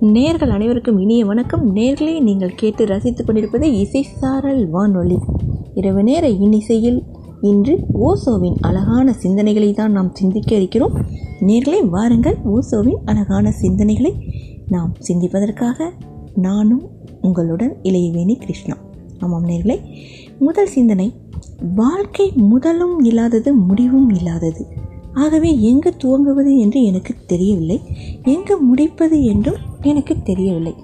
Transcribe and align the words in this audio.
நேர்கள் 0.00 0.48
அனைவருக்கும் 0.48 0.98
இனிய 0.98 1.24
வணக்கம். 1.24 1.76
நேர்களே 1.76 2.20
நீங்கள் 2.20 2.54
கேட்டு 2.54 2.86
ரசித்துக் 2.86 3.26
கொண்டிருப்பது 3.26 3.68
இசைசாரல் 3.68 4.70
வானொலி. 4.70 5.18
இரவு 5.74 6.02
நேர 6.02 6.28
இன்னிசையில் 6.28 7.02
இன்று 7.40 7.78
ஓசோவின் 7.94 8.54
அழகான 8.60 9.14
சிந்தனைகளை 9.22 9.74
தான் 9.74 9.92
நாம் 9.92 10.14
சிந்திக்க 10.14 10.54
இருக்கிறோம். 10.54 10.92
நேர்களே 11.40 11.88
வாருங்கள். 11.88 12.36
ஓசோவின் 12.44 12.96
அழகான 13.04 13.54
சிந்தனைகளை 13.62 14.12
நாம் 14.68 14.94
சிந்திப்பதற்காக 15.08 15.90
நானும் 16.34 16.82
உங்களுடன் 17.20 17.76
இளையவேணி 17.82 18.38
கிருஷ்ணா. 18.38 18.76
ஆமாம் 19.18 19.48
நேர்களே 19.48 19.78
முதல் 20.38 20.66
சிந்தனை 20.66 21.12
வாழ்க்கை 21.74 22.32
முதலும் 22.34 23.04
இல்லாதது 23.04 23.52
முடிவும் 23.52 24.10
இல்லாதது. 24.10 24.66
ஆகவே 25.14 25.60
எங்கு 25.60 25.94
துவங்குவது 25.98 26.58
என்று 26.58 26.82
எனக்கு 26.82 27.14
தெரியவில்லை. 27.26 27.80
எங்கு 28.24 28.58
முடிப்பது 28.58 29.24
என்றும் 29.24 29.54
எனக்கு 29.82 30.16
தெரியவில்லை. 30.22 30.74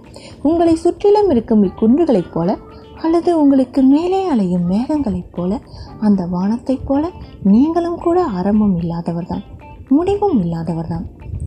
உங்களை 0.42 0.74
சுற்றிலும் 0.74 1.30
இருக்கும் 1.30 1.64
இக்குன்றுகளைப் 1.64 2.32
போல 2.32 2.58
அல்லது 3.02 3.40
உங்களுக்கு 3.40 3.82
மேலே 3.82 4.24
அலையும் 4.24 4.70
மேகங்களைப் 4.70 5.32
போல 5.32 5.60
அந்த 6.00 6.26
வானத்தைப் 6.26 6.86
போல 6.86 7.10
நீங்களும் 7.42 7.98
கூட 7.98 8.24
ஆரம்பம் 8.24 8.80
இல்லாதவர்தான் 8.80 9.42
முடிவும் 9.88 10.42
இல்லாதவர்தான். 10.42 11.04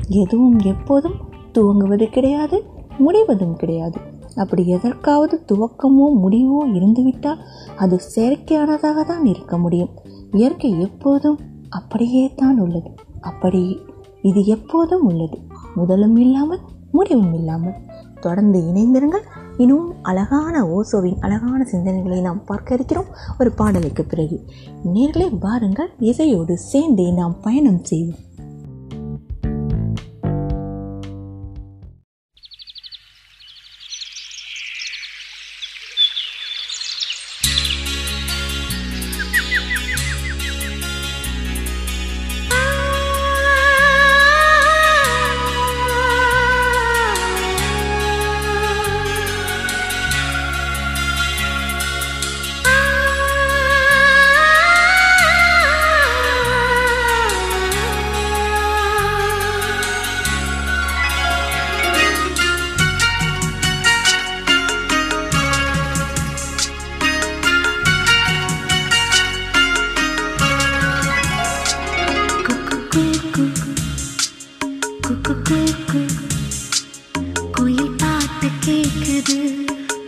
எதுவும் 0.10 0.60
எப்போதும் 0.60 1.14
துவங்குவது 1.54 2.10
கிடையாது 2.10 2.64
முடிவதும் 2.98 3.56
கிடையாது. 3.56 3.98
அப்படி 4.36 4.68
எதற்காவது 4.68 5.46
துவக்கமோ 5.52 6.08
முடிவோ 6.24 6.74
இருந்துவிட்டால் 6.74 7.38
அது 7.78 8.00
செயற்கையானதாக 8.16 9.04
தான் 9.06 9.26
இருக்க 9.26 9.58
முடியும். 9.58 9.90
இயற்கை 10.32 10.80
எப்போதும் 10.80 11.40
அப்படியே 11.70 12.34
தான் 12.36 12.60
உள்ளது. 12.60 12.92
அப்படி 13.22 13.80
இது 14.22 14.46
எப்போதும் 14.46 15.06
உள்ளது. 15.06 15.38
முதலும் 15.76 16.16
இல்லாமல் 16.16 16.60
முடிவும் 16.92 17.34
இல்லாமல். 17.34 17.74
தொடர்ந்து 18.20 18.60
இணைந்திருங்கள். 18.60 19.24
இன்னும் 19.58 19.94
அழகான 20.02 20.64
ஓசோவின் 20.64 21.20
அழகான 21.20 21.68
சிந்தனைகளை 21.72 22.22
நாம் 22.22 22.44
பார்க்க 22.44 22.74
இருக்கிறோம். 22.74 23.06
ஒரு 23.40 23.52
பாடலுக்கு 23.52 24.06
பிறகு. 24.06 24.46
நேர்களை 24.94 25.40
பாருங்கள். 25.40 25.90
இசையோடு 26.00 26.58
சேர்ந்தே 26.58 27.12
நாம் 27.12 27.40
பயணம் 27.42 27.84
செய்வோம். 27.84 28.28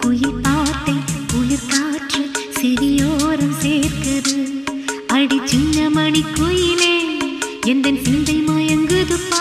குயில் 0.02 0.40
பாட்டை 0.41 0.96
குளிர் 1.34 1.68
காற்று 1.69 2.24
செவியோரம் 2.59 3.57
சேர்க்குது 3.62 4.35
அடி 5.13 5.40
சின்ன 5.46 5.90
மணி 5.90 6.24
குயிலே 6.35 6.96
எந்த 7.66 7.90
சிந்தை 8.03 8.38
மயங்குது 8.47 9.18
பார் 9.30 9.41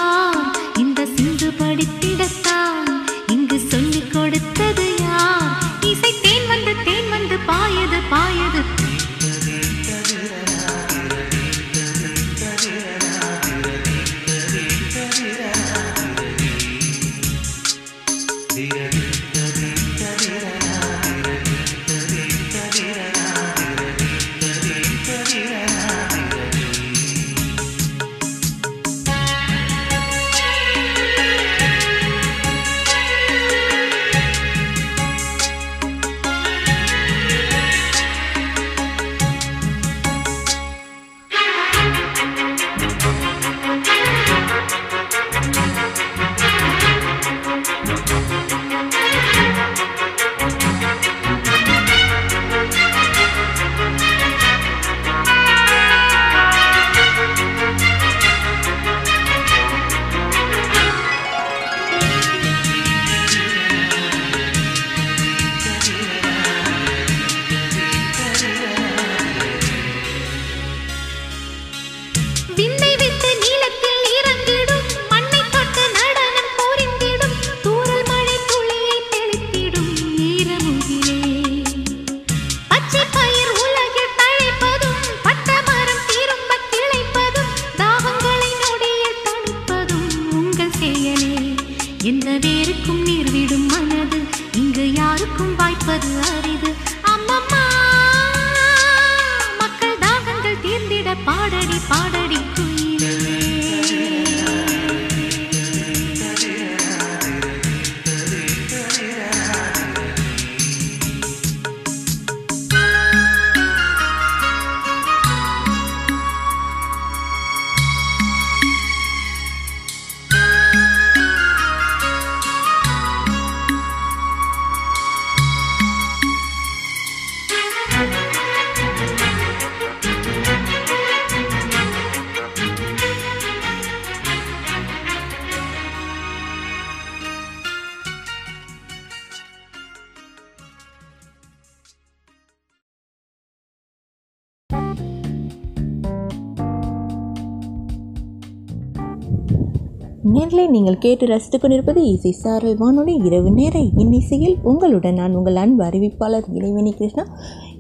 நேர்களை 150.41 150.69
நீங்கள் 150.69 150.99
கேட்டு 150.99 151.25
ரசித்துக் 151.27 151.63
கொண்டிருப்பது 151.63 152.01
இசை 152.11 152.31
சாரல் 152.33 152.77
வானொலி. 152.77 153.15
இரவு 153.27 153.51
நேர 153.51 153.79
இன்னிசையில் 154.03 154.55
உங்களுடன் 154.63 155.15
நான் 155.15 155.35
உங்கள் 155.35 155.57
அன்பு 155.57 155.83
அறிவிப்பாளர் 155.85 156.47
இளைவேணி 156.53 156.93
கிருஷ்ணா. 156.93 157.25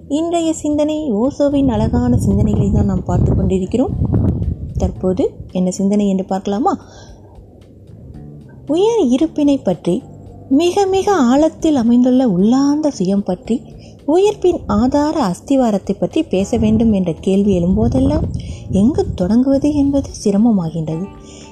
இன்றைய 0.08 0.52
சிந்தனை 0.52 0.96
ஓசோவின் 1.12 1.68
அழகான 1.68 2.18
சிந்தனைகளை 2.26 2.72
தான் 2.72 2.84
நாம் 2.84 3.04
பார்த்து 3.04 3.30
கொண்டிருக்கிறோம். 3.34 3.94
தற்போது 4.76 5.24
என்ன 5.52 5.70
சிந்தனை 5.70 6.08
என்று 6.08 6.24
பார்க்கலாமா? 6.24 6.74
உயர் 8.66 9.02
இருப்பினை 9.06 9.56
பற்றி 9.62 10.02
மிக 10.50 10.86
மிக 10.86 11.12
ஆழத்தில் 11.12 11.76
அமைந்துள்ள 11.76 12.28
உள்ளார்ந்த 12.28 12.92
சுயம் 12.98 13.24
பற்றி 13.24 13.58
உயிர்ப்பின் 14.06 14.60
ஆதார 14.66 15.16
அஸ்திவாரத்தை 15.22 15.94
பற்றி 15.98 16.22
பேச 16.22 16.58
வேண்டும் 16.58 16.92
என்ற 16.92 17.12
கேள்வி 17.20 17.52
எழும்போதெல்லாம் 17.60 18.26
எங்கு 18.70 19.02
தொடங்குவது 19.14 19.74
என்பது 19.74 20.10
சிரமமாகின்றது. 20.24 21.06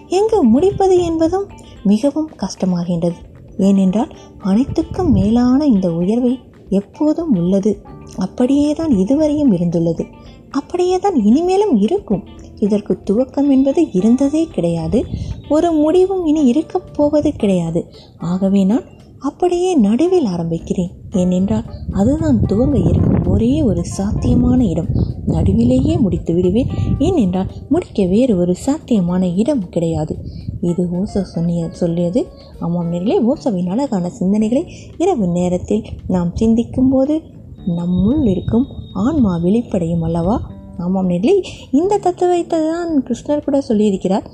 எங்கு 0.08 0.44
முடிப்பது 0.44 1.02
என்பதும் 1.02 1.48
மிகவும் 1.84 2.30
கஷ்டமாகின்றது. 2.36 3.14
ஏனென்றால் 3.58 4.08
அனைத்துக்கும் 4.38 5.12
மேலான 5.12 5.66
இந்த 5.66 5.92
உயர்வை 5.92 6.38
எப்போதும் 6.68 7.36
உள்ளது. 7.36 7.82
அப்படியே 8.16 8.72
தான் 8.72 8.90
இதுவரையும் 8.90 9.52
இருந்துள்ளது. 9.52 10.04
அப்படியே 10.50 10.98
தான் 10.98 11.14
இனிமேலும் 11.14 11.76
இருக்கும். 11.76 12.24
இதற்கு 12.58 13.02
துவக்கம் 13.10 13.48
என்பது 13.48 13.92
இருந்ததே 13.92 14.44
கிடையாது. 14.44 15.04
ஒரு 15.48 15.72
முடிவும் 15.72 16.26
இனி 16.26 16.44
இருக்கப் 16.44 16.94
போவது 16.94 17.32
கிடையாது. 17.32 17.92
ஆகவே 18.18 18.64
நான் 18.64 18.84
அப்படியே 19.18 19.74
நடுவில் 19.74 20.24
ஆரம்பிக்கிறேன். 20.24 20.90
ஏனென்றால் 21.10 21.64
அதுதான் 21.92 22.40
துவங்க 22.48 22.88
இருக்கும் 22.88 23.26
ஒரே 23.26 23.62
ஒரு 23.62 23.84
சாத்தியமான 23.84 24.64
இடம். 24.64 24.86
நடுவிலேயே 25.26 25.98
முடித்து 25.98 26.34
விடுவேன். 26.34 26.66
ஏனென்றால் 26.98 27.46
முடிக்க 27.68 28.06
வேறு 28.06 28.38
ஒரு 28.38 28.54
சாத்தியமான 28.54 29.28
இடம் 29.28 29.68
கிடையாது. 29.68 30.18
இது 30.60 30.88
ஓசோ 30.92 31.24
சொன்னிய 31.34 31.70
சொல்லியது. 31.70 32.26
ஆமாம் 32.60 32.92
நேர்களே 32.92 33.32
ஓசோவின் 33.32 33.68
அழகான 33.68 34.10
சிந்தனைகளை 34.20 34.64
இரவு 34.98 35.26
நேரத்தில் 35.26 35.84
நாம் 36.08 36.30
சிந்திக்கும் 36.34 36.90
போது 36.90 37.22
நம்முள் 37.66 38.28
இருக்கும் 38.28 38.66
ஆன்மா 38.92 39.36
வெளிப்படையும் 39.36 40.02
அல்லவா? 40.02 40.40
ஆமாம் 40.78 41.10
நேர்களே 41.10 41.42
இந்த 41.72 41.98
தத்துவத்தை 41.98 42.58
தான் 42.70 43.02
கிருஷ்ணர் 43.02 43.44
கூட 43.44 43.62
சொல்லியிருக்கிறார். 43.68 44.24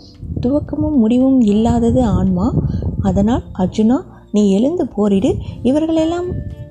துவக்கமும் 0.41 0.97
முடிவும் 0.97 1.41
இல்லாதது 1.41 2.03
ஆன்மா. 2.03 2.55
அதனால் 3.03 3.43
அர்ஜுனா 3.59 4.13
நீ 4.35 4.53
எழுந்து 4.53 4.87
போரிடு 4.87 5.35
இவர்களெல்லாம் 5.63 6.27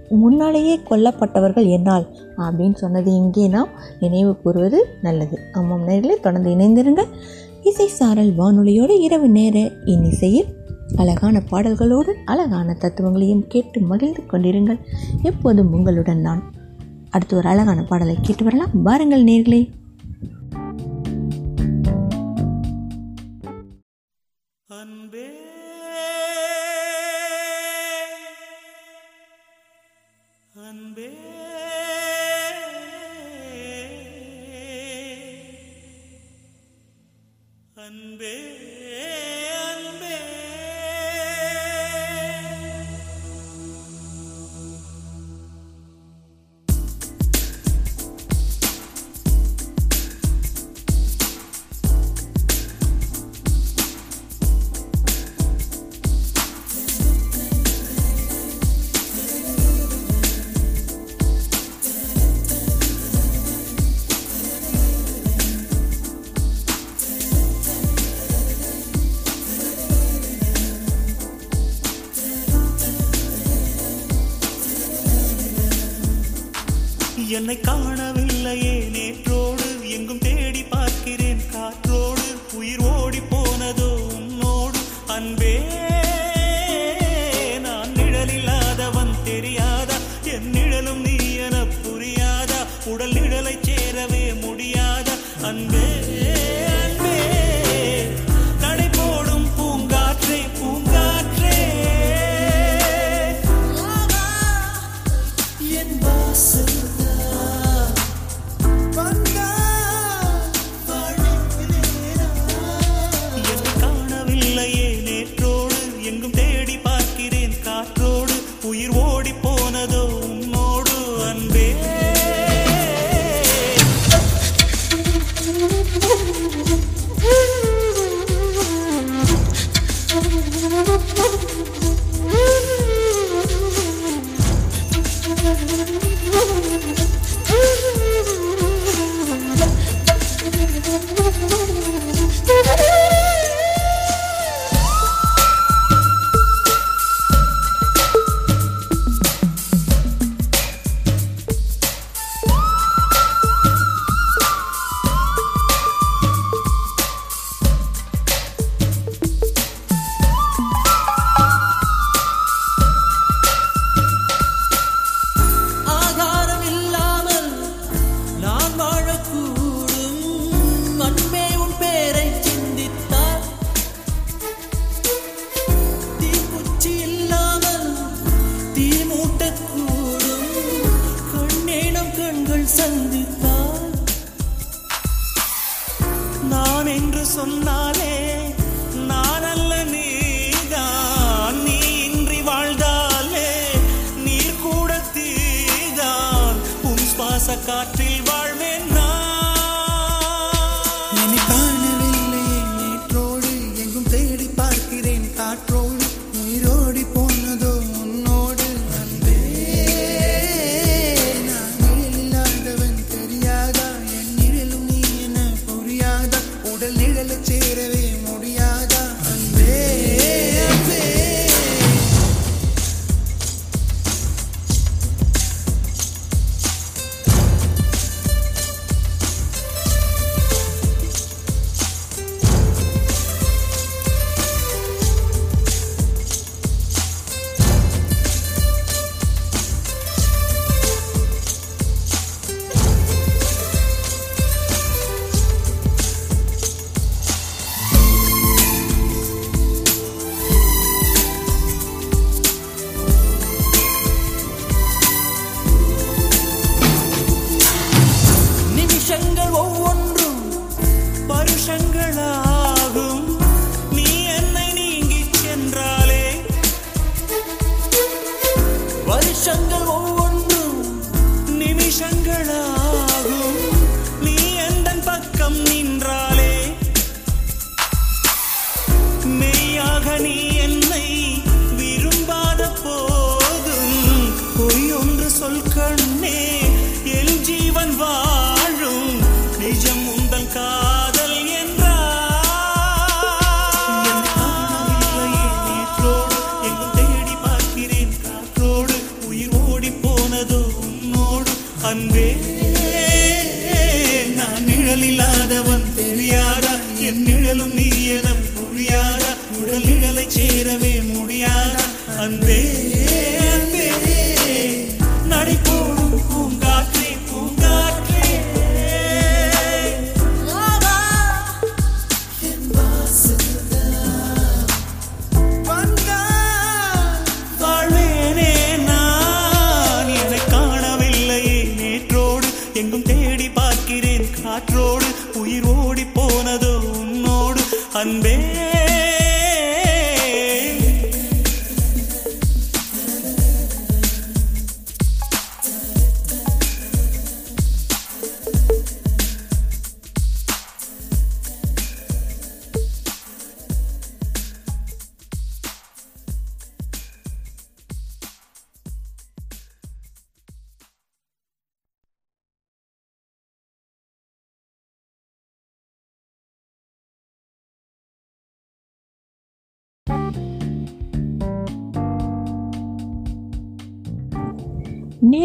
முன்னாலேயே 0.10 0.80
கொல்லப்பட்டவர்கள் 0.90 1.70
என்னால். 1.70 2.08
அப்படின்னு 2.38 2.76
சொன்னது 2.76 3.12
இங்கே 3.12 3.48
நாம் 3.48 3.68
நினைவு 4.00 4.42
கூறுவது 4.42 4.86
நல்லது. 5.02 5.40
ஆமாம் 5.54 5.88
நேர்களே 5.88 6.20
தொடர்ந்து 6.20 6.50
இணைந்திருங்கள். 6.50 7.08
இசை 7.64 7.88
சாரல் 7.88 8.36
வானொலியோடு 8.38 9.00
இரவு 9.00 9.30
நேர 9.30 9.72
இன்னிசையில் 9.86 10.46
அழகான 10.96 11.42
பாடல்களோடு 11.52 12.14
அழகான 12.26 12.74
தத்துவங்களையும் 12.74 13.48
கேட்டு 13.48 13.82
மகிழ்ந்து 13.82 14.24
கொண்டிருங்கள். 14.32 14.80
எப்போதும் 15.22 15.74
உங்களுடன் 15.74 16.22
நான். 16.22 16.44
அடுத்து 17.10 17.38
ஒரு 17.38 17.50
அழகான 17.50 17.84
பாடலை 17.84 18.18
கேட்டு 18.22 18.44
வரலாம். 18.44 18.82
பாருங்கள் 18.84 19.24
நேர்களே. 19.24 19.70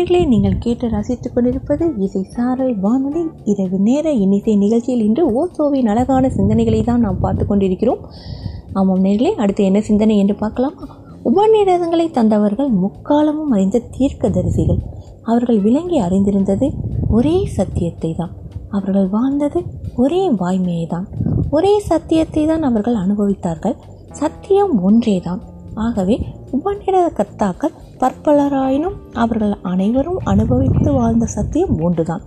நேர்களே 0.09 0.29
நீங்கள் 0.29 0.61
கேட்டு 0.65 0.87
ரசித்துக் 0.93 1.33
கொண்டிருப்பது 1.33 1.85
இசை 2.05 2.21
சாரல் 2.35 2.77
வானொலி. 2.85 3.23
இரவு 3.53 3.79
நேர 3.88 4.12
இன்னிசை 4.25 4.55
நிகழ்ச்சியில் 4.62 5.03
இன்று 5.07 5.25
ஓசோவின் 5.38 5.91
அழகான 5.93 6.29
சிந்தனைகளை 6.37 6.79
தான் 6.85 7.05
நாம் 7.07 7.19
பார்த்து 7.25 7.45
கொண்டிருக்கிறோம். 7.47 8.00
ஆமாம் 8.73 9.03
நேர்களே 9.07 9.33
அடுத்து 9.43 9.65
என்ன 9.65 9.81
சிந்தனை 9.88 10.17
என்று 10.23 10.37
பார்க்கலாம். 10.45 10.77
உபநிடதங்களை 11.31 12.07
தந்தவர்கள் 12.19 12.71
முக்காலமும் 12.85 13.53
அறிந்த 13.57 13.83
தீர்க்க 13.97 14.31
தரிசிகள் 14.38 14.81
அவர்கள் 15.25 15.61
விளங்கி 15.67 16.00
அறிந்திருந்தது 16.07 16.69
ஒரே 17.11 17.37
சத்தியத்தை 17.59 18.12
தான். 18.15 18.33
அவர்கள் 18.71 19.11
வாழ்ந்தது 19.17 19.62
ஒரே 19.97 20.23
வாய்மையை 20.43 20.88
தான். 20.95 21.07
ஒரே 21.50 21.75
சத்தியத்தை 21.91 22.47
தான் 22.47 22.67
அவர்கள் 22.71 22.99
அனுபவித்தார்கள். 23.05 23.79
சத்தியம் 24.12 24.75
ஒன்றேதான் 24.83 25.43
ஆகவே 25.87 26.17
உபநிடத 26.53 27.07
கர்த்தாக்கள் 27.19 27.75
பற்பலராயினும் 28.01 28.97
அவர்கள் 29.13 29.55
அனைவரும் 29.63 30.19
அனுபவித்து 30.25 30.91
வாழ்ந்த 30.93 31.27
சத்தியம் 31.27 31.77
ஒன்றுதான் 31.81 32.25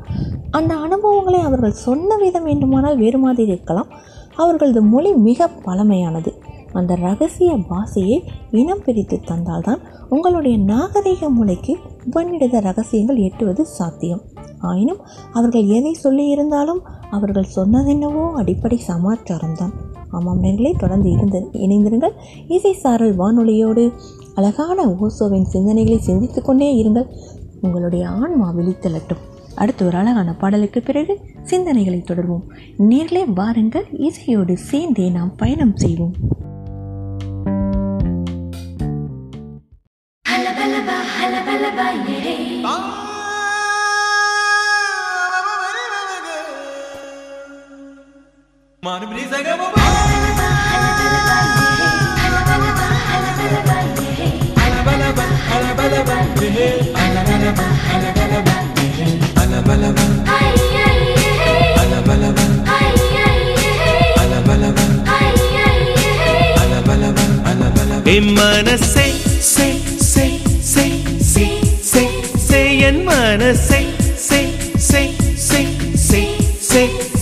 அந்த 0.52 0.72
அனுபவங்களை 0.76 1.40
அவர்கள் 1.40 1.82
சொன்ன 1.88 2.18
விதம் 2.18 2.44
வேண்டுமானால் 2.44 2.98
வேறு 2.98 3.18
மாதிரி 3.18 3.52
இருக்கலாம். 3.52 3.90
அவர்களது 4.36 4.82
மொழி 4.82 5.12
மிக 5.28 5.50
பழமையானது. 5.66 6.32
அந்த 6.74 6.96
ரகசிய 6.96 7.52
பாஷையை 7.70 8.18
இனம் 8.52 8.84
பிரித்து 8.86 9.18
தந்தால்தான் 9.26 9.82
உங்களுடைய 10.10 10.56
நாகரிக 10.72 11.30
மொழிக்கு 11.30 11.74
உபநிடத 12.10 12.62
ரகசியங்கள் 12.62 13.24
எட்டுவது 13.28 13.66
சாத்தியம். 13.78 14.22
ஆயினும் 14.62 15.02
அவர்கள் 15.34 15.66
எதை 15.78 15.94
சொல்லியிருந்தாலும் 16.04 16.82
அவர்கள் 17.12 17.54
சொன்னதென்னவோ 17.56 18.26
அடிப்படை 18.32 18.78
சமாச்சாரம்தான். 18.88 19.74
ஆமாம் 20.12 20.40
நீங்களே 20.40 20.76
தொடர்ந்து 20.78 21.12
இருந்து 21.12 21.50
இணைந்திருங்கள். 21.54 22.14
இசை 22.48 22.74
சாரல் 22.74 23.18
வானொலியோடு 23.18 23.92
அழகான 24.36 24.86
ஓசோவின் 24.86 25.46
சிந்தனைகளை 25.54 25.98
சிந்தித்து 25.98 26.42
கொண்டே 26.42 26.84
இருங்கள். 26.84 27.08
உங்களுடைய 27.62 28.08
ஆன்மா 28.10 28.54
விழித்தலட்டும். 28.54 29.22
அடுத்து 29.56 29.86
ஒரு 29.86 29.98
அழகான 29.98 30.36
பாடலுக்கு 30.36 30.82
பிறகு 30.82 31.20
சிந்தனைகளை 31.44 32.04
தொடர்வோம். 32.04 32.44
நேர்களே 32.80 33.34
வாருங்கள். 33.34 33.86
இசையோடு 33.92 34.58
சேர்ந்தே 34.58 35.10
நாம் 35.10 35.36
பயணம் 35.36 35.76
செய்வோம். 35.76 36.40
Bye. 42.64 43.10
மனசே 68.38 69.08
சே 69.44 69.68
சே 70.02 70.26
சே 70.64 70.86
சே 71.32 71.46
சே 71.92 72.04
சே 72.48 72.62
என் 72.88 73.04
மனசே 73.04 73.82
சே 74.28 74.42
சே 74.90 75.02
சே 75.48 75.62
சே 76.08 76.22
சே 76.70 76.84
சே 77.18 77.21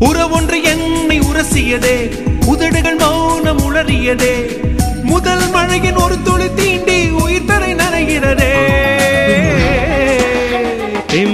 உறவொன்று 0.00 0.62
என்னை 0.62 1.20
உரசியதே. 1.20 2.10
உதடுகள் 2.46 2.96
மௌனம் 2.96 3.58
உளறியதே. 3.58 4.64
முதல் 5.02 5.50
மழையின் 5.50 5.96
ஒரு 5.96 6.22
துளி 6.22 6.44
தீண்டி 6.44 7.10
உயிர் 7.10 7.44
தரை 7.44 7.74
நனைகிறதே 7.74 8.54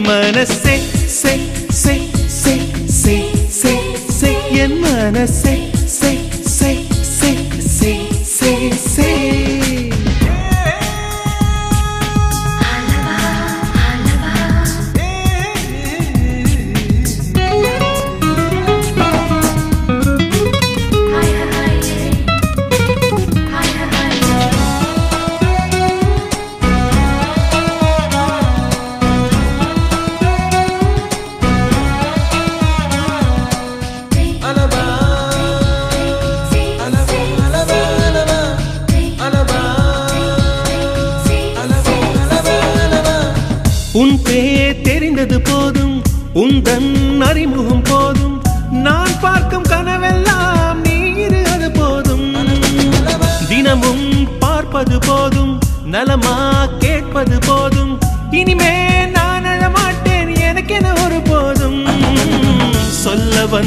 மனசே 0.07 0.79
சே 1.07 1.41
சே 1.69 2.01
சே 2.27 2.57
சே 2.87 3.29
சே 3.49 3.79
சே 4.09 4.33
என் 4.53 4.79
மனசே. 4.79 5.62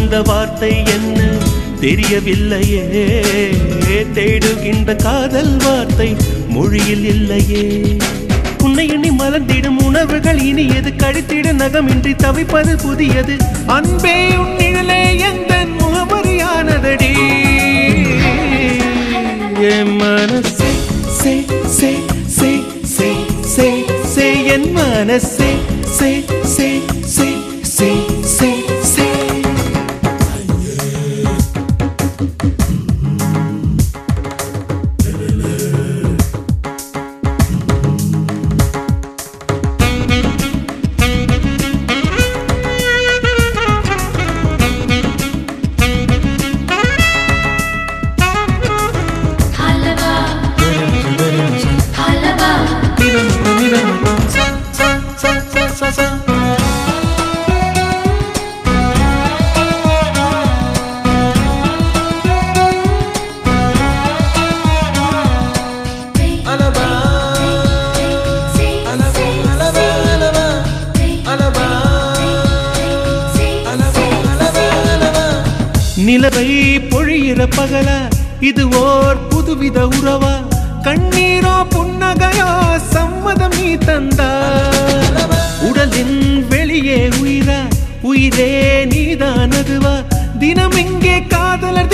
அந்த 0.05 0.21
வார்த்தை 0.21 0.83
என்ன? 0.85 1.19
தெரியவில்லையே. 1.81 2.81
தேடுகின்ற 4.13 4.95
காதல் 4.95 5.57
வார்த்தை 5.57 6.15
மொழியில் 6.47 7.05
இல்லையே. 7.05 7.81
உன்னை 8.63 8.87
எண்ணி 8.87 9.09
மலர்ந்திடும் 9.09 9.83
உணவுகள் 9.83 10.37
இனியது 10.37 10.93
கழித்திட 10.97 11.53
நகமின்றி 11.53 12.15
தவிப்பது 12.15 12.77
புதியது. 12.77 13.37
அன்பே 13.65 14.27
உன்னிழலே 14.27 15.19
எந்த 15.19 15.65
முகமறியானதடி? 15.79 17.11
என் 19.59 19.95
மனசே 19.95 20.71
சே 21.07 21.45
சே 21.65 21.91
சே 22.27 23.11
சே 23.41 23.69
சே 24.05 24.45
என் 24.45 24.71
மனசே. 24.71 25.51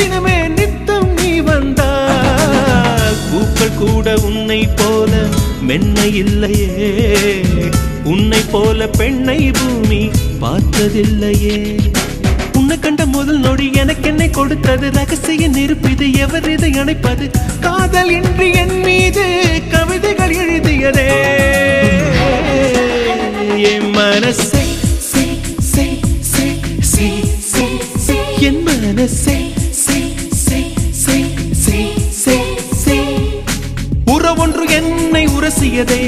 தினமே 0.01 0.47
நித்தம் 0.47 1.13
நீ 1.13 1.39
வந்தா 1.39 1.89
பூக்கள் 3.31 3.77
கூட 3.79 4.15
உன்னை 4.15 4.67
போல 4.75 5.11
மென்மை 5.61 6.15
இல்லையே. 6.15 7.43
உன்னை 8.03 8.41
போல 8.51 8.87
பெண்ணை 8.87 9.51
பூமி 9.51 10.09
பார்த்ததில்லையே. 10.41 11.79
உன்னை 12.53 12.79
கண்ட 12.79 13.05
முதல் 13.05 13.39
நொடி 13.39 13.71
எனக்கு 13.73 14.07
என்னை 14.07 14.29
கொடுத்தது. 14.29 14.91
ரகசிய 14.91 15.47
நெருப்பிது 15.47 16.13
எவர் 16.13 16.49
இதை 16.49 16.71
அணைப்பது? 16.71 17.29
காதல் 17.59 18.09
இன்றி 18.09 18.51
என் 18.53 18.79
மீது 18.79 19.25
கவிதைகள் 19.69 20.35
எழுதியதே. 20.35 21.09
என் 23.55 23.89
மனசை. 23.95 24.59
என் 28.39 28.67
மனசை 28.67 29.50
உரசியதே 35.41 36.01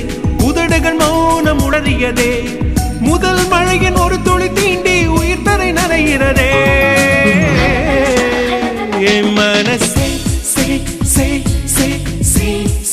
உதடுகள் 0.44 0.98
மௌனம் 0.98 1.62
உணரியதே 1.62 2.32
முதல் 3.00 3.48
மழையின் 3.48 3.96
ஒரு 3.96 4.18
துளி 4.22 4.50
தீண்டி 4.50 4.94
உயிர் 5.08 5.42
தரை 5.42 5.70
நனைகிறதே. 5.74 6.50
என் 9.06 9.32
மனசே 9.34 10.08
சே 10.54 10.68
சே 11.14 11.28
சே 11.76 11.90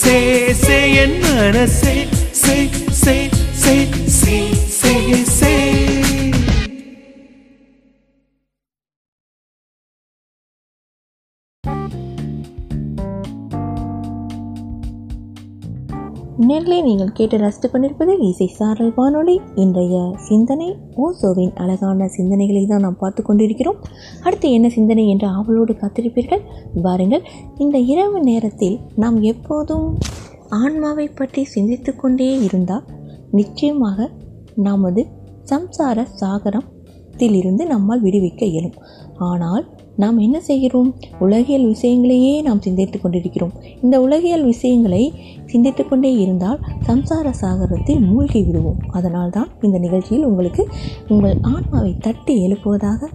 சே 0.01 0.17
சே 0.63 0.79
என் 1.03 1.17
மனசே 1.21 1.95
சே 2.43 2.57
சே 3.03 3.17
நேர்களை 16.51 16.77
நீங்கள் 16.83 17.13
கேட்டு 17.17 17.37
ரசித்து 17.39 17.69
கொண்டிருப்பது 17.71 18.13
இசை 18.29 18.47
சாரல் 18.59 18.93
வானொலி. 18.97 19.35
இன்றைய 19.55 19.97
சிந்தனை 20.29 20.69
ஓசோவின் 21.05 21.53
அழகான 21.63 22.09
சிந்தனைகளை 22.17 22.63
தான் 22.67 22.85
நாம் 22.87 22.97
பார்த்து 22.99 23.23
கொண்டிருக்கிறோம். 23.23 23.79
அடுத்து 24.23 24.49
என்ன 24.53 24.69
சிந்தனை 24.77 25.05
என்று 25.09 25.27
ஆவலோடு 25.29 25.75
காத்திருப்பீர்கள்? 25.83 26.43
வாருங்கள் 26.87 27.27
இந்த 27.59 27.79
இரவு 27.93 28.21
நேரத்தில் 28.21 28.77
நாம் 28.97 29.19
எப்போதும் 29.33 29.87
ஆன்மாவை 30.61 31.07
பற்றி 31.21 31.45
சிந்தித்து 31.55 31.95
கொண்டே 31.97 32.31
இருந்தால் 32.49 32.89
நிச்சயமாக 33.31 34.09
நமது 34.69 35.05
சம்சார 35.53 36.07
சாகரத்திலிருந்து 36.21 37.65
நம்மால் 37.67 38.03
விடுவிக்க 38.03 38.43
இயலும். 38.53 38.77
ஆனால் 39.31 39.65
நாம் 39.97 40.19
என்ன 40.19 40.41
செய்கிறோம்? 40.41 40.95
உலகியல் 41.19 41.67
விஷயங்களையே 41.67 42.43
நாம் 42.43 42.61
சிந்தித்து 42.61 43.01
கொண்டிருக்கிறோம். 43.01 43.53
இந்த 43.83 44.01
உலகியல் 44.01 44.45
விஷயங்களை 44.45 45.13
சிந்தித்து 45.47 45.89
கொண்டே 45.89 46.17
இருந்தால் 46.17 46.61
சம்சார 46.87 47.31
சாகரத்தில் 47.31 48.01
மூழ்கி 48.01 48.43
விடுவோம். 48.43 48.79
அதனால் 48.91 49.31
தான் 49.31 49.49
இந்த 49.63 49.79
நிகழ்ச்சியில் 49.79 50.25
உங்களுக்கு 50.25 50.69
உங்கள் 51.09 51.37
ஆன்மாவை 51.43 51.95
தட்டி 51.99 52.47
எழுப்புவதாக 52.47 53.09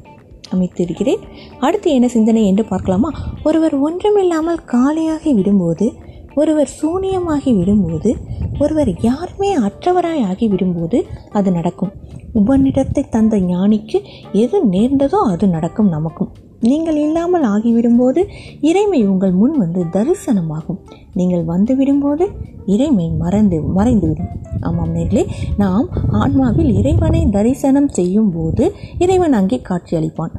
அமைத்திருக்கிறேன். 0.55 1.21
அடுத்து 1.59 1.91
என்ன 1.91 2.07
சிந்தனை 2.07 2.47
என்று 2.47 2.65
பார்க்கலாமா? 2.65 3.11
ஒருவர் 3.43 3.75
ஒன்றுமில்லாமல் 3.79 4.59
காலியாகி 4.67 5.33
விடும்போது 5.33 5.93
ஒருவர் 6.35 6.71
சூனியமாகி 6.79 7.51
விடும்போது 7.59 8.11
ஒருவர் 8.59 8.91
யாருமே 9.01 9.49
அற்றவராய் 9.67 10.23
ஆகி 10.29 10.45
விடும்போது 10.49 10.97
அது 11.37 11.51
நடக்கும். 11.51 11.93
உபநிடத்தை 12.39 13.03
தந்த 13.09 13.35
ஞானிக்கு 13.51 13.99
எது 14.43 14.57
நேர்ந்ததோ 14.65 15.19
அது 15.33 15.47
நடக்கும் 15.47 15.89
நமக்கும். 15.89 16.31
நீங்கள் 16.61 16.95
இல்லாமல் 16.95 17.43
ஆகிவிடும்போது 17.43 18.21
இறைமை 18.61 18.99
உங்கள் 19.07 19.31
முன் 19.31 19.55
வந்து 19.57 19.81
தரிசனமாகும். 19.95 20.79
நீங்கள் 21.13 21.43
வந்து 21.43 21.73
விடும்போது 21.75 22.25
இறைமை 22.65 23.07
மறந்து 23.23 23.57
மறைந்துவிடும். 23.77 24.31
ஆமாம் 24.61 24.93
நேர்களே 24.95 25.23
நாம் 25.57 25.87
ஆன்மாவில் 26.21 26.71
இறைவனை 26.79 27.21
தரிசனம் 27.29 27.89
செய்யும் 27.99 28.31
போது 28.31 28.65
இறைவன் 28.97 29.37
அங்கே 29.39 29.59
காட்சியளிப்பான். 29.69 30.35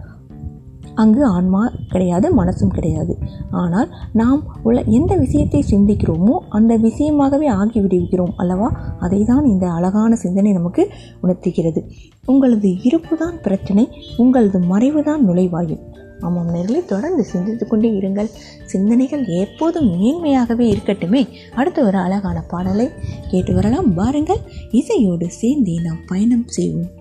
அங்கு 0.96 1.22
ஆன்மா 1.26 1.62
கிடையாது 1.88 2.26
மனசும் 2.35 2.72
கிடையாது. 2.76 3.14
ஆனால் 3.50 3.88
நாம் 4.12 4.40
உள்ள 4.62 4.78
எந்த 4.98 5.12
விஷயத்தை 5.16 5.64
சிந்திக்கிறோமோ 5.70 6.37
அந்த 6.48 6.72
விஷயமாகவே 6.78 7.48
ஆகிவிடுகிறோம் 7.59 8.35
அல்லவா? 8.37 8.68
அதை 8.98 9.20
தான் 9.24 9.44
இந்த 9.44 9.66
அழகான 9.70 10.16
சிந்தனை 10.16 10.52
நமக்கு 10.52 10.85
உணர்த்துகிறது. 11.20 11.82
உங்களது 12.26 12.70
இருப்பு 12.82 13.16
தான் 13.16 13.37
பிரச்சனை 13.40 13.87
உங்களது 14.16 14.61
மறைவு 14.72 15.02
தான் 15.02 15.24
நுழைவாயில். 15.28 15.82
ஆமாம் 16.20 16.50
நேர்களை 16.54 16.80
தொடர்ந்து 16.85 17.24
சிந்தித்து 17.24 17.64
கொண்டே 17.66 17.88
இருங்கள். 17.98 18.30
சிந்தனைகள் 18.64 19.24
எப்போதும் 19.42 19.88
மேன்மையாகவே 19.94 20.66
இருக்கட்டுமே. 20.74 21.22
அடுத்து 21.54 21.80
ஒரு 21.85 21.98
அழகான 21.98 22.38
பாடலை 22.52 22.87
கேட்டு 23.30 23.54
வரலாம். 23.54 23.90
பாருங்கள் 23.94 24.44
இசையோடு 24.70 25.28
சேர்ந்தே 25.40 25.76
நாம் 25.88 26.06
பயணம் 26.06 26.46
செய்வோம். 26.59 26.92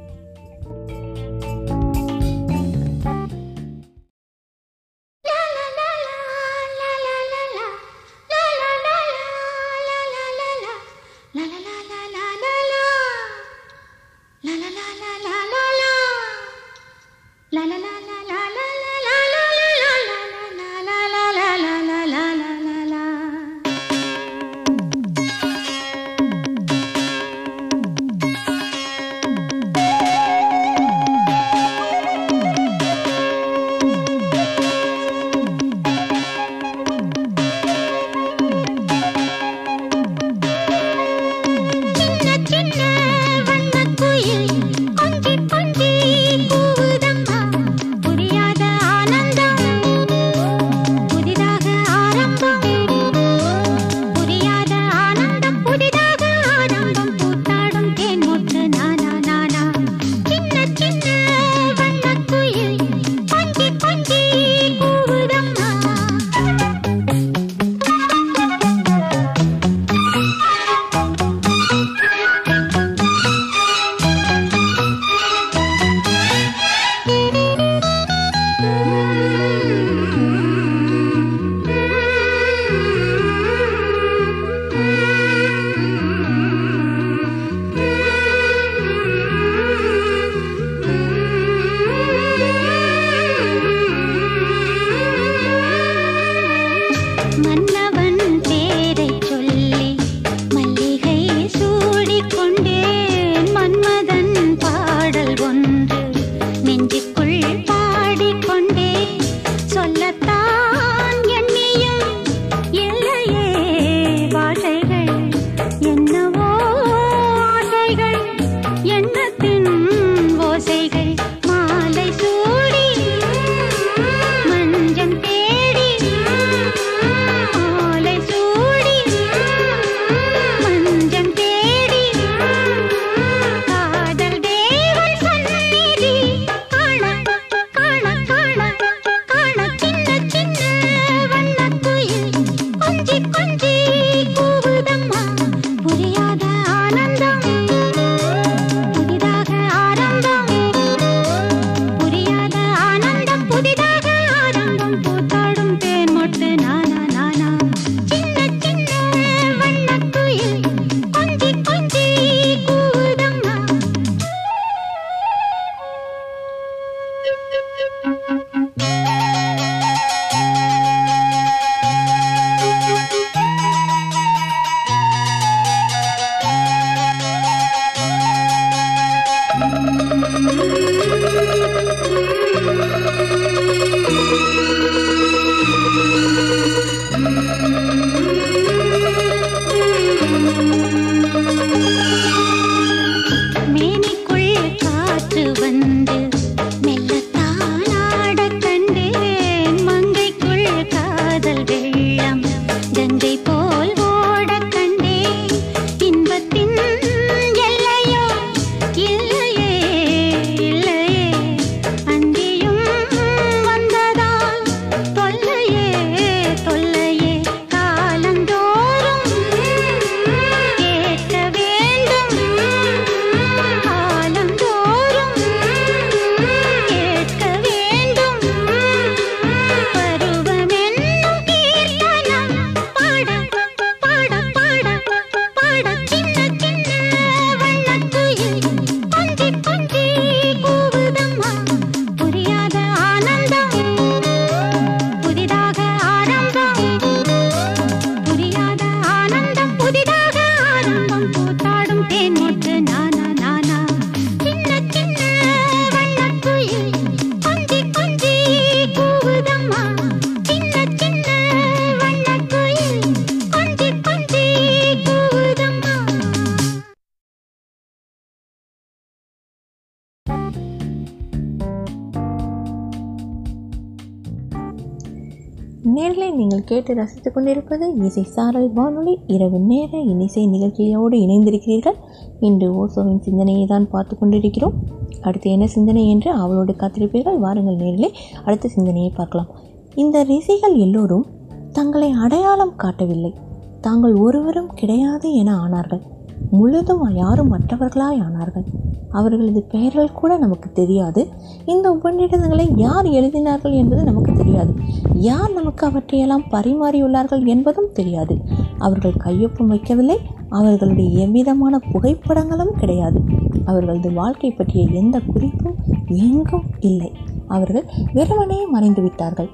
கேட்டு 276.85 277.01
ரசித்துக் 277.01 277.33
கொண்டிருப்பது 277.33 277.85
இசை 278.07 278.23
சாரல் 278.23 278.67
வானொலி 278.73 279.17
இரவு 279.27 279.59
நேர 279.59 279.91
இசை 280.25 280.47
நிகழ்ச்சியோடு 280.47 281.15
இணைந்திருக்கிறீர்கள். 281.17 281.95
இன்று 282.39 282.67
ஓசோவின் 282.81 283.19
சிந்தனையை 283.19 283.65
தான் 283.65 283.89
பார்த்து 283.89 284.17
கொண்டிருக்கிறோம். 284.17 284.75
அடுத்து 285.21 285.51
என்ன 285.51 285.67
சிந்தனை 285.67 286.09
என்று 286.09 286.31
அவளோடு 286.31 286.73
காத்திருப்பீர்கள். 286.73 287.37
வாருங்கள் 287.37 287.75
நேரிலே 287.75 288.11
அடுத்த 288.45 288.67
சிந்தனையை 288.67 289.11
பார்க்கலாம். 289.15 289.49
இந்த 289.95 290.23
ரிஷிகள் 290.23 290.75
எல்லோரும் 290.75 291.25
தங்களை 291.71 292.11
அடையாளம் 292.11 292.75
காட்டவில்லை. 292.75 293.33
தாங்கள் 293.81 294.15
ஒருவரும் 294.15 294.71
கிடையாது 294.75 295.33
என 295.33 295.55
ஆனார்கள். 295.55 296.03
முழுதும் 296.51 297.03
யாரும் 297.15 297.51
மற்றவர்களாய் 297.53 298.21
ஆனார்கள். 298.27 298.67
அவர்களது 299.09 299.61
பெயர்கள் 299.61 300.17
கூட 300.21 300.37
நமக்கு 300.37 300.71
தெரியாது. 300.71 301.21
இந்த 301.65 301.85
உபநிடதங்களை 301.89 302.65
யார் 302.75 303.07
எழுதினார்கள் 303.19 303.75
என்பது 303.81 304.03
நமக்கு 304.03 304.31
தெரியாது. 304.55 304.73
யார் 305.13 305.53
நமக்கு 305.53 305.87
அவற்றையெல்லாம் 305.87 306.43
பரிமாறியுள்ளார்கள் 306.51 307.45
என்பதும் 307.45 307.91
தெரியாது. 307.93 308.37
அவர்கள் 308.77 309.13
கையொப்பம் 309.13 309.69
வைக்கவில்லை. 309.69 310.17
அவர்களுடைய 310.49 311.19
எவ்விதமான 311.19 311.79
புகைப்படங்களும் 311.91 312.71
கிடையாது. 312.71 313.21
அவர்களது 313.65 314.13
வாழ்க்கை 314.13 314.51
பற்றிய 314.51 314.87
எந்த 314.91 315.19
குறிப்பும் 315.19 315.75
எங்கும் 316.07 316.63
இல்லை. 316.79 317.11
அவர்கள் 317.47 317.85
வெறுமனே 318.13 318.65
மறைந்து 318.65 319.01
விட்டார்கள். 319.01 319.49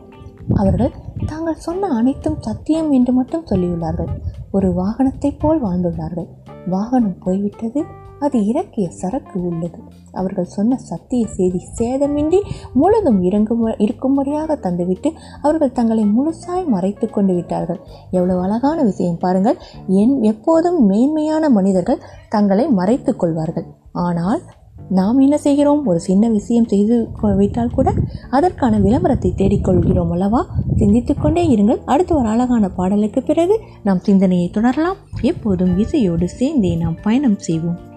அவர்கள் 0.54 0.92
தாங்கள் 1.26 1.54
சொன்ன 1.54 1.88
அனைத்தும் 1.88 2.40
சத்தியம் 2.40 2.92
என்று 2.92 3.14
மட்டும் 3.14 3.46
சொல்லியுள்ளார்கள். 3.46 4.10
ஒரு 4.52 4.74
வாகனத்தைப் 4.74 5.40
போல் 5.40 5.64
வாழ்ந்துள்ளார்கள். 5.64 6.28
வாகனம் 6.68 7.18
போய்விட்டது. 7.20 7.84
அது 8.22 8.46
இறக்கிய 8.46 8.90
சரக்கு 8.90 9.48
உள்ளது. 9.48 9.78
அவர்கள் 10.12 10.44
சொன்ன 10.44 10.76
சத்திய 10.76 11.28
செய்தி 11.28 11.68
சேதமின்றி 11.78 12.42
முழுதும் 12.74 13.22
இறங்கும் 13.22 13.68
இருக்கும்படியாக 13.68 14.56
தந்துவிட்டு 14.56 15.12
அவர்கள் 15.42 15.72
தங்களை 15.72 16.06
முழுசாய் 16.06 16.68
மறைத்து 16.68 17.10
கொண்டு 17.10 17.34
விட்டார்கள். 17.34 17.80
எவ்வளவு 18.12 18.42
அழகான 18.42 18.84
விஷயம் 18.84 19.18
பாருங்கள். 19.18 19.58
என் 19.88 20.24
எப்போதும் 20.24 20.86
மேன்மையான 20.86 21.50
மனிதர்கள் 21.50 22.00
தங்களை 22.30 22.68
மறைத்து 22.68 23.16
கொள்வார்கள். 23.16 23.66
ஆனால் 23.92 24.42
நாம் 24.90 25.20
என்ன 25.20 25.38
செய்கிறோம்? 25.38 25.86
ஒரு 25.86 26.00
சின்ன 26.00 26.30
விஷயம் 26.30 26.68
செய்து 26.68 27.08
கொ- 27.22 27.36
விட்டால் 27.36 27.72
கூட 27.72 27.94
அதற்கான 28.32 28.80
விளம்பரத்தை 28.80 29.34
தேடிக்கொள்கிறோம் 29.38 30.12
அல்லவா? 30.12 30.46
சிந்தித்து 30.76 31.16
கொண்டே 31.16 31.56
இருங்கள். 31.56 31.82
அடுத்து 31.86 32.16
ஒரு 32.16 32.28
அழகான 32.28 32.70
பாடலுக்கு 32.70 33.24
பிறகு 33.24 33.60
நாம் 33.84 34.00
சிந்தனையை 34.00 34.50
தொடரலாம். 34.50 34.96
எப்போதும் 35.22 35.78
இசையோடு 35.78 36.30
சேர்ந்தே 36.30 36.76
நாம் 36.76 36.96
பயணம் 37.04 37.40
செய்வோம். 37.40 37.90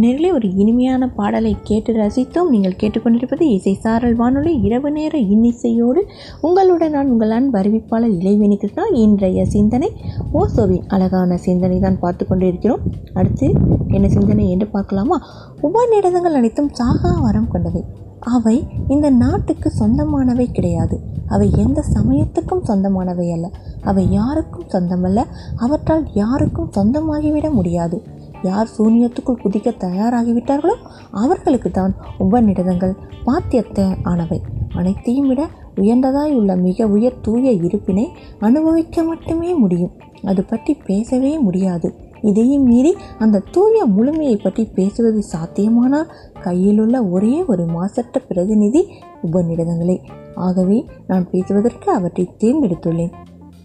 நேரிலே 0.00 0.32
ஒரு 0.32 0.54
இனிமையான 0.54 1.08
பாடலை 1.08 1.56
கேட்டு 1.62 1.92
ரசித்தோம். 1.92 2.48
நீங்கள் 2.48 2.76
கேட்டுக்கொண்டிருப்பது 2.80 3.40
இசை 3.40 3.74
சாரல் 3.74 4.14
வானொலி. 4.14 4.60
இரவு 4.60 4.90
நேர 4.90 5.18
இன்னிசையோடு 5.18 6.00
உங்களுடன் 6.40 6.90
நான் 6.90 7.10
உங்கள் 7.10 7.30
அன்பு 7.30 7.58
அறிவிப்பாளர் 7.58 8.16
இளைவேணி 8.16 8.56
கிருஷ்ணா 8.56 8.84
இன்றைய 8.92 9.46
சிந்தனை. 9.46 9.92
ஓசோவின் 10.34 10.86
அழகான 10.88 11.36
சிந்தனை 11.36 11.78
தான் 11.78 11.98
பார்த்து 11.98 12.26
கொண்டிருக்கிறோம். 12.26 12.80
அடுத்து 13.14 13.52
என்ன 13.88 14.08
சிந்தனை 14.08 14.50
என்று 14.50 14.66
பார்க்கலாமா? 14.66 15.18
உபநிடதங்கள் 15.62 16.38
அனைத்தும் 16.40 16.72
சாகா 16.72 17.20
வரம் 17.20 17.48
கொண்டவை. 17.48 17.84
அவை 18.18 18.66
இந்த 18.88 19.10
நாட்டுக்கு 19.10 19.72
சொந்தமானவை 19.78 20.46
கிடையாது. 20.52 21.00
அவை 21.26 21.50
எந்த 21.56 21.84
சமயத்துக்கும் 21.94 22.66
சொந்தமானவை 22.66 23.32
அல்ல. 23.32 23.50
அவை 23.82 24.10
யாருக்கும் 24.10 24.68
சொந்தமல்ல. 24.68 25.24
அவற்றால் 25.56 26.04
யாருக்கும் 26.14 26.70
சொந்தமாகிவிட 26.76 27.50
முடியாது. 27.50 28.02
யார் 28.42 28.68
சூனியத்துக்குள் 28.78 29.42
குதிக்க 29.44 29.72
தயாராகிவிட்டார்களோ 29.78 30.74
அவர்களுக்கு 31.10 31.70
தான் 31.70 31.94
உபநிடதங்கள் 32.18 32.94
பாத்தியத்தை 33.24 33.94
ஆனவை. 34.02 34.40
அனைத்தையும் 34.74 35.26
விட 35.26 35.48
உயர்ந்ததாய் 35.76 36.34
உள்ள 36.34 36.56
மிக 36.56 36.86
உயர் 36.86 37.20
தூய 37.20 37.50
இருப்பினை 37.50 38.08
அனுபவிக்க 38.38 39.02
மட்டுமே 39.02 39.54
முடியும். 39.54 39.92
அது 40.22 40.44
பற்றி 40.44 40.74
பேசவே 40.74 41.38
முடியாது. 41.38 41.94
இதையும் 42.22 42.62
மீறி 42.62 42.96
அந்த 43.18 43.42
தூய 43.50 43.86
முழுமையை 43.86 44.36
பற்றி 44.36 44.64
பேசுவது 44.64 45.22
சாத்தியமானால் 45.32 46.12
கையிலுள்ள 46.40 47.08
ஒரே 47.08 47.44
ஒரு 47.44 47.66
மாசற்ற 47.66 48.20
பிரதிநிதி 48.20 48.86
உபநிடதங்களே. 49.22 50.00
ஆகவே 50.34 50.86
நான் 51.06 51.30
பேசுவதற்கு 51.30 51.92
அவற்றை 51.92 52.30
தேர்ந்தெடுத்துள்ளேன். 52.38 53.12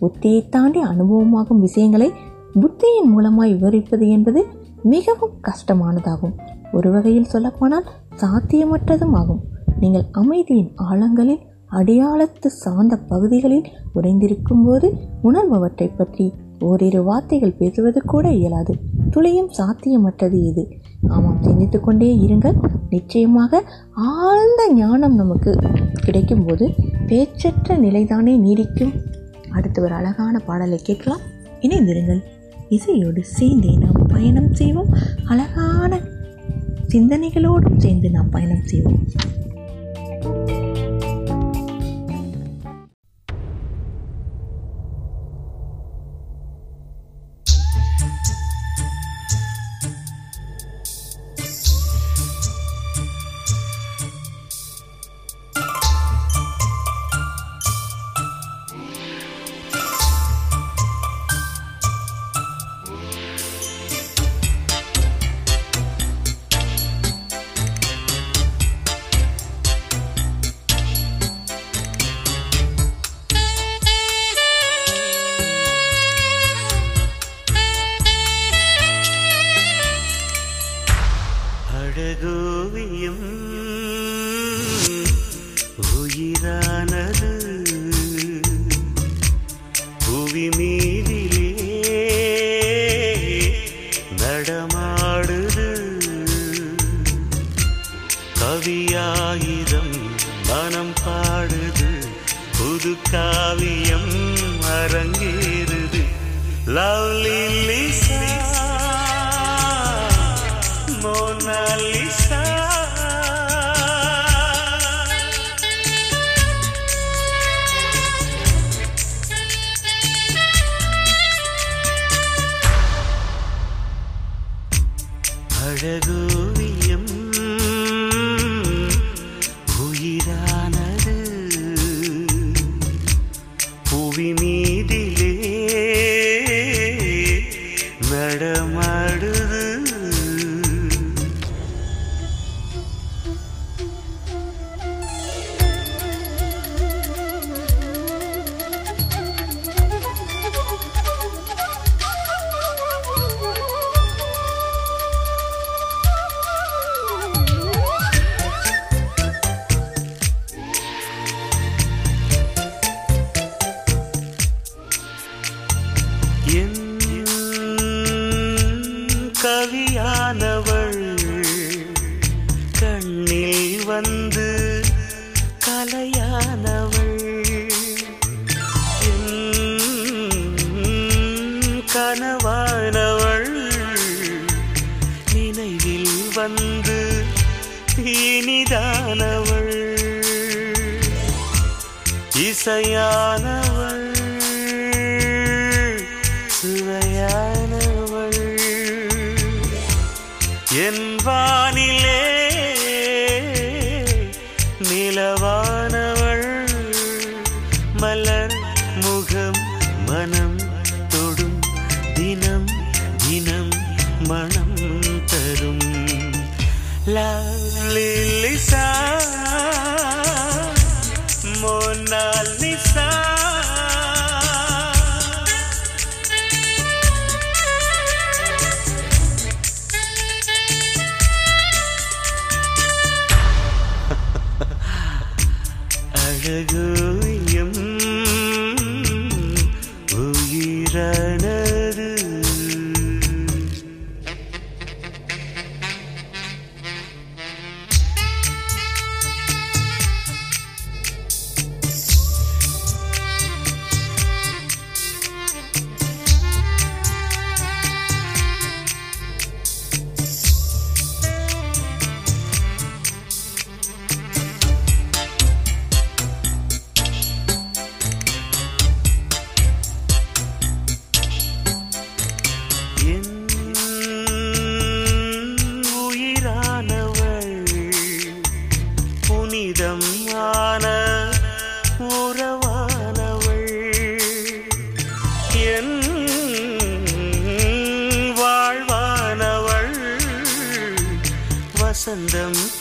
புத்தியை 0.02 0.50
தாண்டி 0.50 0.80
அனுபவமாகும் 0.82 1.60
விஷயங்களை 1.60 2.12
புத்தியின் 2.60 3.10
மூலமாய் 3.16 3.54
விவரிப்பது 3.54 4.08
என்பது 4.10 4.46
மிகவும் 4.84 5.40
கஷ்டமானதாகும். 5.42 6.38
ஒரு 6.72 6.92
வகையில் 6.92 7.24
சொல்லப்போனால் 7.24 7.88
சாத்தியமற்றதும் 8.16 9.14
ஆகும். 9.14 9.44
நீங்கள் 9.80 10.06
அமைதியின் 10.12 10.72
ஆழங்களில் 10.76 11.40
அடையாளத்து 11.68 12.50
சார்ந்த 12.50 12.98
பகுதிகளில் 12.98 13.66
உறைந்திருக்கும் 13.96 14.66
போது 14.66 14.94
உணர்பவற்றை 15.24 15.92
பற்றி 15.98 16.34
ஓரிரு 16.60 17.04
வார்த்தைகள் 17.04 17.54
பேசுவது 17.54 18.02
கூட 18.02 18.32
இயலாது. 18.32 18.76
துளியும் 19.10 19.50
சாத்தியமற்றது 19.58 20.46
இது. 20.46 20.68
ஆமாம் 21.08 21.42
சிந்தித்து 21.42 21.80
கொண்டே 21.80 22.18
இருங்கள். 22.18 22.56
நிச்சயமாக 22.90 23.64
ஆழ்ந்த 23.92 24.74
ஞானம் 24.74 25.16
நமக்கு 25.16 25.52
கிடைக்கும்போது 26.06 26.72
பேச்சற்ற 27.08 27.68
நிலைதானே 27.68 28.38
நீடிக்கும். 28.38 28.94
அடுத்து 29.52 29.82
ஒரு 29.82 29.94
அழகான 29.94 30.40
பாடலை 30.40 30.80
கேட்கலாம். 30.84 31.20
இணைந்திருங்கள். 31.62 32.20
இசையோடு 32.72 33.24
சேர்ந்தே 33.24 33.76
நாம் 33.76 34.08
பயணம் 34.08 34.54
செய்வோம். 34.54 34.94
அழகான 35.26 36.00
சிந்தனைகளோடும் 36.88 37.78
சேர்ந்து 37.78 38.10
நாம் 38.10 38.30
பயணம் 38.30 38.66
செய்வோம். 38.66 39.08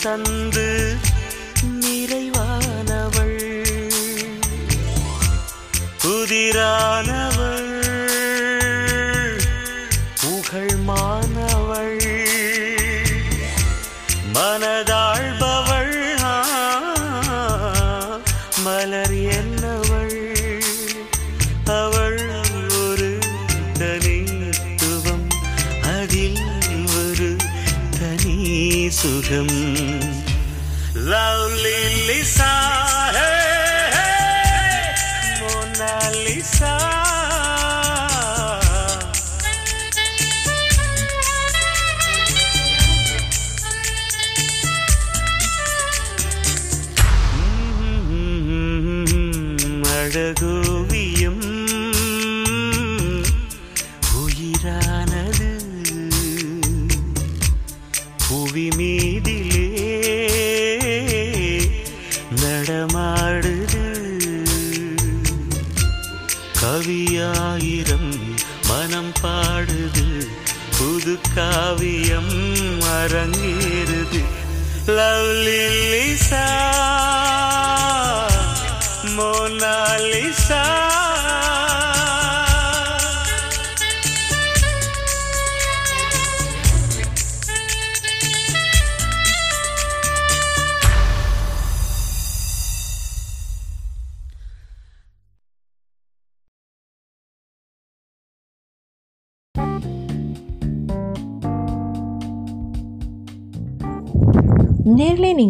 தந்து 0.03 0.97
நிறைவானவள். 1.65 3.39
புதிரான 6.03 7.30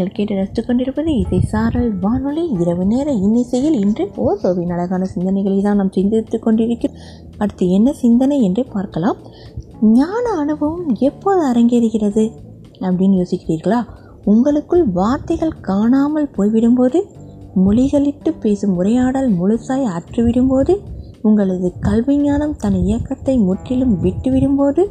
நீங்கள் 0.01 0.17
கேட்டு 0.19 0.35
ரசித்துக் 0.35 0.67
கொண்டிருப்பது 0.67 1.11
இசை 1.23 1.39
சாரல் 1.41 1.89
வானொலி. 1.99 2.43
இரவு 2.63 2.85
நேர 2.85 3.09
இன்னிசையில் 3.25 3.75
இன்று 3.81 4.05
ஓசோவின் 4.27 4.71
அழகான 4.75 5.07
சிந்தனைகளை 5.15 5.59
தான் 5.61 5.77
நாம் 5.77 5.91
சிந்தித்துக் 5.91 6.45
கொண்டிருக்கிறோம். 6.45 7.01
அடுத்து 7.39 7.65
என்ன 7.69 7.93
சிந்தனை 7.93 8.37
என்று 8.43 8.63
பார்க்கலாம். 8.67 9.19
ஞான 9.97 10.25
அனுபவம் 10.43 10.87
எப்போது 11.09 11.43
அரங்கேறுகிறது 11.49 12.25
அப்படின்னு 12.81 13.19
யோசிக்கிறீர்களா? 13.21 13.81
உங்களுக்குள் 14.25 14.85
வார்த்தைகள் 14.91 15.61
காணாமல் 15.61 16.33
போய்விடும்போது 16.37 17.01
மொழிகளிட்டு 17.65 18.33
பேசும் 18.39 18.77
உரையாடல் 18.77 19.29
முழுசாய் 19.33 19.87
அற்றுவிடும்போது 19.97 20.77
உங்களது 21.23 21.71
கல்வி 21.81 22.17
ஞானம் 22.17 22.57
தன் 22.57 22.79
இயக்கத்தை 22.85 23.35
முற்றிலும் 23.39 23.95
விட்டுவிடும்போது 24.03 24.85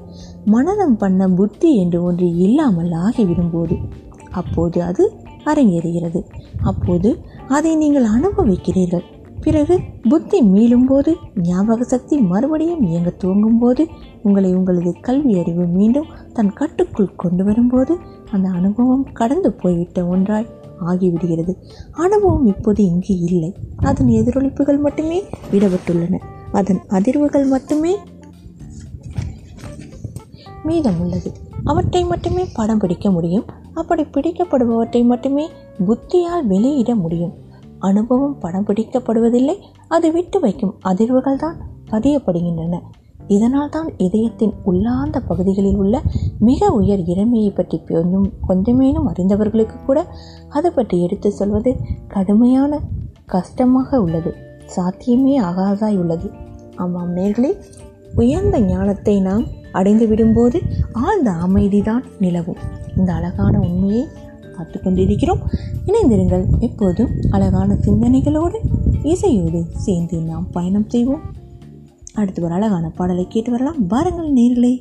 மனதம் 0.45 0.97
பண்ண 0.97 1.30
புத்தி 1.30 1.72
என்று 1.76 2.01
ஒன்று 2.03 2.30
இல்லாமல் 2.38 2.93
ஆகிவிடும்போது. 3.05 3.78
அப்போது 4.32 4.84
அது 4.84 5.12
அரங்கேறுகிறது. 5.46 6.24
அப்போது 6.64 7.20
அதை 7.48 7.76
நீங்கள் 7.76 8.04
அனுபவிக்கிறீர்கள். 8.04 9.04
பிறகு 9.42 9.80
புத்தி 10.10 10.42
மீளும்போது 10.42 11.16
ஞாபக 11.36 11.84
சக்தி 11.84 12.18
மறுபடியும் 12.18 12.84
இயங்க 12.84 13.10
துவங்கும் 13.10 13.60
போது 13.60 13.88
உங்களை 14.24 14.56
உங்களது 14.56 14.96
கல்வி 15.02 15.40
அறிவு 15.40 15.66
மீண்டும் 15.66 16.06
தன் 16.34 16.54
கட்டுக்குள் 16.54 17.16
கொண்டு 17.16 17.44
வரும்போது 17.44 17.98
அந்த 18.32 18.50
அனுபவம் 18.50 19.12
கடந்து 19.14 19.54
போய்விட்ட 19.54 20.06
ஒன்றாய் 20.06 20.50
ஆகிவிடுகிறது. 20.80 21.58
அனுபவம் 21.92 22.46
இப்போது 22.46 22.84
இங்கு 22.84 23.20
இல்லை. 23.20 23.56
அதன் 23.78 24.08
எதிரொலிப்புகள் 24.08 24.80
மட்டுமே 24.80 25.24
விடப்பட்டுள்ளன. 25.52 26.20
அதன் 26.52 26.82
அதிர்வுகள் 26.90 27.48
மட்டுமே 27.48 27.96
மீதம் 30.64 31.00
உள்ளது. 31.00 31.32
அவற்றை 31.64 32.04
மட்டுமே 32.04 32.48
படம் 32.54 32.78
பிடிக்க 32.78 33.12
முடியும். 33.12 33.46
அப்படி 33.80 34.04
பிடிக்கப்படுபவற்றை 34.16 35.02
மட்டுமே 35.12 35.46
புத்தியால் 35.88 36.48
வெளியிட 36.52 36.92
முடியும். 36.96 37.34
அனுபவம் 37.88 38.38
படம் 38.40 38.66
பிடிக்கப்படுவதில்லை 38.70 39.56
அது 39.96 40.08
விட்டு 40.12 40.38
வைக்கும் 40.40 40.74
அதிர்வுகள் 40.90 41.42
தான் 41.44 41.60
பதியப்படுகின்றன. 41.92 42.78
இதனால் 43.36 43.72
தான் 43.76 43.90
இதயத்தின் 44.06 44.54
உள்ளார்ந்த 44.70 45.18
பகுதிகளில் 45.30 45.80
உள்ள 45.82 45.96
மிக 46.48 46.70
உயர் 46.80 47.02
இளமையை 47.14 47.52
பற்றி 47.52 47.78
கொஞ்சம் 47.88 48.28
கொஞ்சமேனும் 48.48 49.10
அறிந்தவர்களுக்கு 49.12 49.78
கூட 49.88 50.00
அது 50.50 50.70
பற்றி 50.74 50.98
எடுத்து 51.06 51.32
சொல்வது 51.32 51.74
கடுமையான 52.14 52.80
கஷ்டமாக 53.36 54.00
உள்ளது. 54.06 54.32
சாத்தியமே 54.76 55.36
ஆகாதாய் 55.50 56.00
உள்ளது. 56.04 56.28
ஆமாம் 56.76 57.14
நேர்களே 57.18 57.52
உயர்ந்த 58.16 58.58
ஞானத்தை 58.72 59.16
நாம் 59.22 59.46
அடைந்து 59.72 60.08
விடும்போது 60.08 60.62
ஆழ்ந்த 60.94 61.32
அமைதிதான் 61.32 62.04
நிலவும். 62.20 62.58
இந்த 62.98 63.14
அழகான 63.14 63.60
உண்மையை 63.60 64.08
பார்த்து 64.58 64.82
கொண்டிருக்கிறோம். 64.82 65.40
இணைந்திருங்கள். 65.86 66.46
எப்போதும் 66.60 67.10
அழகான 67.30 67.74
சிந்தனைகளோடு 67.74 68.60
இசையோடு 69.04 69.64
சேர்ந்து 69.76 70.18
நாம் 70.18 70.50
பயணம் 70.52 70.90
செய்வோம். 70.90 71.22
அடுத்து 72.14 72.44
ஒரு 72.44 72.54
அழகான 72.54 72.90
பாடலை 72.90 73.26
கேட்டு 73.30 73.52
வரலாம். 73.52 73.88
வாருங்கள் 73.88 74.34
நேர்களே. 74.34 74.80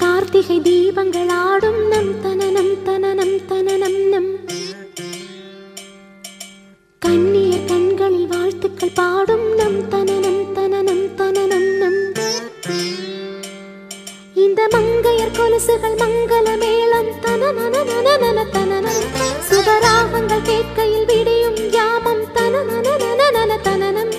கார்த்திகை 0.00 0.56
தீபங்கள் 0.60 1.30
ஆடும் 1.40 1.80
நம் 1.90 2.12
தனனம் 2.22 2.72
தனனம் 2.86 3.36
தனனம் 3.50 3.98
நம் 4.12 4.30
கண்ணிய 7.02 7.52
கண்களில் 7.68 8.28
வாழ்த்துக்கள் 8.32 8.94
பாடும் 8.94 9.46
நம் 9.60 9.80
தனனம் 9.88 10.42
தனனம் 10.56 11.04
தனனம் 11.16 11.68
நம் 11.80 12.00
இந்த 14.36 14.62
மங்கையர் 14.74 15.36
கொலுசுகள் 15.36 15.98
மங்கள 16.02 16.46
மேளம் 16.62 17.12
தனனனனனன 17.24 18.38
தனனம் 18.54 19.02
சுகராகங்கள் 19.50 20.46
கேட்கையில் 20.46 21.08
விடியும் 21.10 21.60
யாமம் 21.76 22.24
தனனன 22.34 22.86
தனனம் 23.66 24.12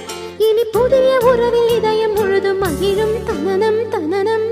இனி 0.47 0.63
புதிய 0.73 1.11
உறவில் 1.29 1.71
இதயம் 1.77 2.15
முழுதும் 2.15 2.61
மகிழும் 2.63 3.17
தனனம் 3.27 3.81
தனனம் 3.89 4.47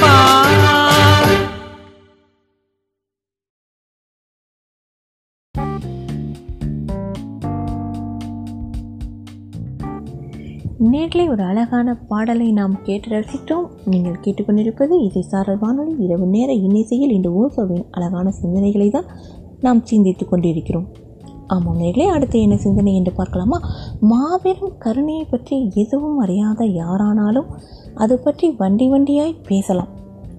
பகாம 0.00 0.62
நேர்களை 10.92 11.28
ஒரு 11.28 11.42
அழகான 11.42 11.94
பாடலை 11.94 12.52
நாம் 12.52 12.82
கேட்டு 12.82 13.08
ரசித்தோம் 13.08 13.68
நீங்கள் 13.84 14.18
கேட்டுக்கொண்டிருப்பது 14.24 15.04
இசை 15.04 15.22
சாரல் 15.22 15.58
வானொலி. 15.58 15.94
இரவு 15.98 16.26
நேர 16.26 16.52
இன்னிசையில் 16.52 17.10
இந்த 17.10 17.30
ஓசோவின் 17.42 17.86
அழகான 17.90 18.32
சிந்தனைகளை 18.42 18.90
தான் 18.90 19.04
நாம் 19.60 19.84
சிந்தித்துக் 19.84 20.30
கொண்டிருக்கிறோம். 20.30 20.86
ஆமாம் 21.46 21.78
நேர்களே 21.78 22.06
அடுத்து 22.06 22.40
என்ன 22.40 22.56
சிந்தனை 22.56 22.94
என்று 22.94 23.12
பார்க்கலாமா? 23.12 23.60
மாபெரும் 24.00 24.78
கருணையை 24.78 25.24
பற்றி 25.24 25.70
எதுவும் 25.74 26.18
அறியாத 26.18 26.64
யாரானாலும் 26.64 27.46
அது 27.94 28.18
பற்றி 28.18 28.50
வண்டி 28.50 28.90
வண்டியாய் 28.90 29.36
பேசலாம். 29.48 29.88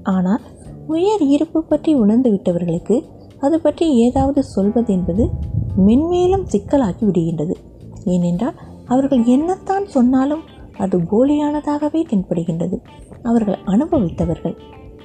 ஆனால் 0.03 0.41
உயர் 0.88 1.22
இருப்பு 1.22 1.64
பற்றி 1.64 1.93
உணர்ந்து 1.93 2.32
விட்டவர்களுக்கு 2.32 3.03
அது 3.39 3.62
பற்றி 3.62 3.95
ஏதாவது 3.95 4.43
சொல்வது 4.43 4.93
என்பது 4.93 5.30
மென்மேலும் 5.78 6.45
சிக்கலாகி 6.47 7.06
விடுகின்றது. 7.06 7.56
ஏனென்றால் 8.03 8.56
அவர்கள் 8.86 9.20
என்னத்தான் 9.20 9.86
சொன்னாலும் 9.86 10.43
அது 10.78 10.97
போலியானதாகவே 10.97 12.01
தென்படுகின்றது. 12.10 12.78
அவர்கள் 13.24 13.58
அனுபவித்தவர்கள். 13.66 14.56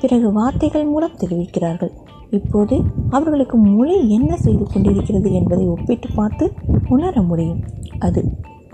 பிறகு 0.01 0.33
வார்த்தைகள் 0.33 0.85
மூலம் 0.85 1.17
தெரிவிக்கிறார்கள். 1.17 1.93
இப்போது 2.31 2.81
அவர்களுக்கு 3.11 3.57
மொழி 3.57 4.11
என்ன 4.11 4.37
செய்து 4.37 4.65
கொண்டிருக்கிறது 4.73 5.33
என்பதை 5.33 5.67
ஒப்பிட்டு 5.67 6.09
பார்த்து 6.15 6.53
உணர 6.89 7.23
முடியும். 7.23 7.61
அது 7.99 8.25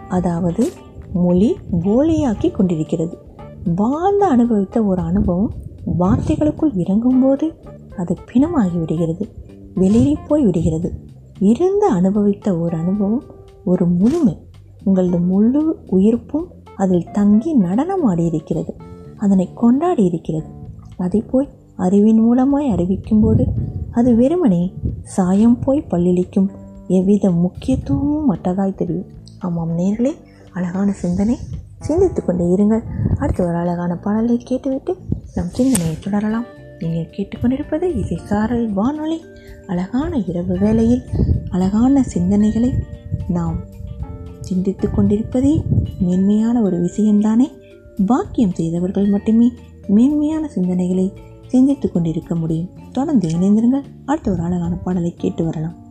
அதாவது 0.08 0.64
மொழி 1.12 1.56
போலியாக்கி 1.72 2.50
கொண்டிருக்கிறது. 2.50 3.18
வாழ்ந்து 3.74 4.24
அனுபவித்த 4.24 4.82
ஒரு 4.82 5.02
அனுபவம் 5.02 5.52
வார்த்தைகளுக்குள் 6.00 6.74
இறங்கும்போது 6.74 7.46
அது 7.96 8.14
பிணமாகி 8.26 8.78
விடுகிறது 8.78 9.28
வெளியே 9.74 10.16
போய் 10.28 10.44
விடுகிறது. 10.44 10.88
இருந்து 11.38 11.86
அனுபவித்த 11.88 12.58
ஒரு 12.58 12.76
அனுபவம் 12.76 13.22
ஒரு 13.64 13.86
முழுமை. 13.86 14.34
உங்களது 14.84 15.18
முழு 15.20 15.62
உயிர்ப்பும் 15.90 16.46
அதில் 16.76 17.10
தங்கி 17.12 17.58
நடனமாடி 17.58 18.26
இருக்கிறது 18.26 18.76
அதனை 19.16 19.46
கொண்டாடி 19.54 20.04
இருக்கிறது. 20.04 20.48
அதை 20.96 21.20
போய் 21.20 21.48
அறிவின் 21.76 22.20
மூலமாய் 22.22 22.72
அறிவிக்கும்போது 22.72 23.44
அது 23.90 24.16
வெறுமனே 24.16 24.74
சாயம் 25.02 25.58
போய் 25.58 25.86
பல்லிழிக்கும் 25.90 26.48
எவ்வித 26.88 27.30
முக்கியத்துவமும் 27.30 28.34
மட்டதாய் 28.34 28.74
தெரியும். 28.74 29.06
ஆமாம் 29.38 29.78
நேர்களே 29.78 30.12
அழகான 30.52 30.92
சிந்தனை. 30.92 31.36
சிந்தித்து 31.78 32.24
கொண்டே 32.24 32.44
இருங்கள். 32.44 32.82
அடுத்து 33.18 33.46
ஒரு 33.46 33.56
அழகான 33.56 33.96
பாடலை 33.96 34.36
கேட்டுவிட்டு 34.36 34.96
நம் 35.34 35.48
சிந்தனையை 35.48 35.96
தொடரலாம். 35.98 36.44
நீங்கள் 36.78 37.10
கேட்டுக்கொண்டிருப்பது 37.10 37.96
இசை 37.96 38.16
சாரல் 38.16 38.72
வானொலி. 38.72 39.20
அழகான 39.66 40.16
இரவு 40.16 40.58
வேளையில் 40.58 41.02
அழகான 41.50 42.04
சிந்தனைகளை 42.14 42.72
நாம் 43.28 43.56
சிந்தித்து 44.40 44.88
கொண்டிருப்பதே 44.88 45.64
மேன்மையான 46.00 46.62
ஒரு 46.62 46.82
விஷயம்தானே. 46.82 47.50
பாக்கியம் 48.06 48.54
செய்தவர்கள் 48.54 49.06
மட்டுமே 49.06 49.52
மேன்மையான 49.88 50.50
சிந்தனைகளை 50.54 51.12
சிந்தித்துக் 51.46 51.92
கொண்டிருக்க 51.92 52.34
முடியும். 52.34 52.68
தொடர்ந்து 52.92 53.28
இணைந்திருங்கள். 53.28 53.84
அடுத்த 54.04 54.30
ஒரு 54.30 54.42
அழகான 54.42 54.74
பாடலை 54.74 55.14
கேட்டு 55.16 55.44
வரலாம். 55.44 55.84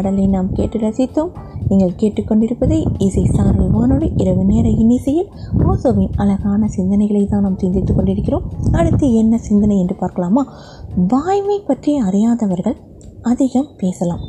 பாடலை 0.00 0.26
நாம் 0.34 0.52
கேட்டு 0.52 0.76
ரசித்தோம். 0.78 1.32
நீங்கள் 1.68 1.96
கேட்டுக்கொண்டிருப்பது 2.00 2.76
இசை 3.06 3.24
சாரல் 3.24 3.72
வானொலி 3.74 4.08
இரவு 4.16 4.44
நேர 4.44 4.66
இன்னிசையில் 4.82 5.28
ஓசோவின் 5.66 6.14
அழகான 6.16 6.68
சிந்தனைகளை 6.76 7.22
தான் 7.26 7.44
நாம் 7.46 7.58
சிந்தித்துக் 7.58 7.96
கொண்டிருக்கிறோம். 7.96 8.46
அடுத்து 8.72 9.06
என்ன 9.14 9.40
சிந்தனை 9.48 9.76
என்று 9.78 9.96
பார்க்கலாமா? 9.96 10.44
வாய்மை 11.08 11.58
பற்றி 11.66 11.92
அறியாதவர்கள் 11.98 12.76
அதிகம் 13.32 13.68
பேசலாம். 13.76 14.22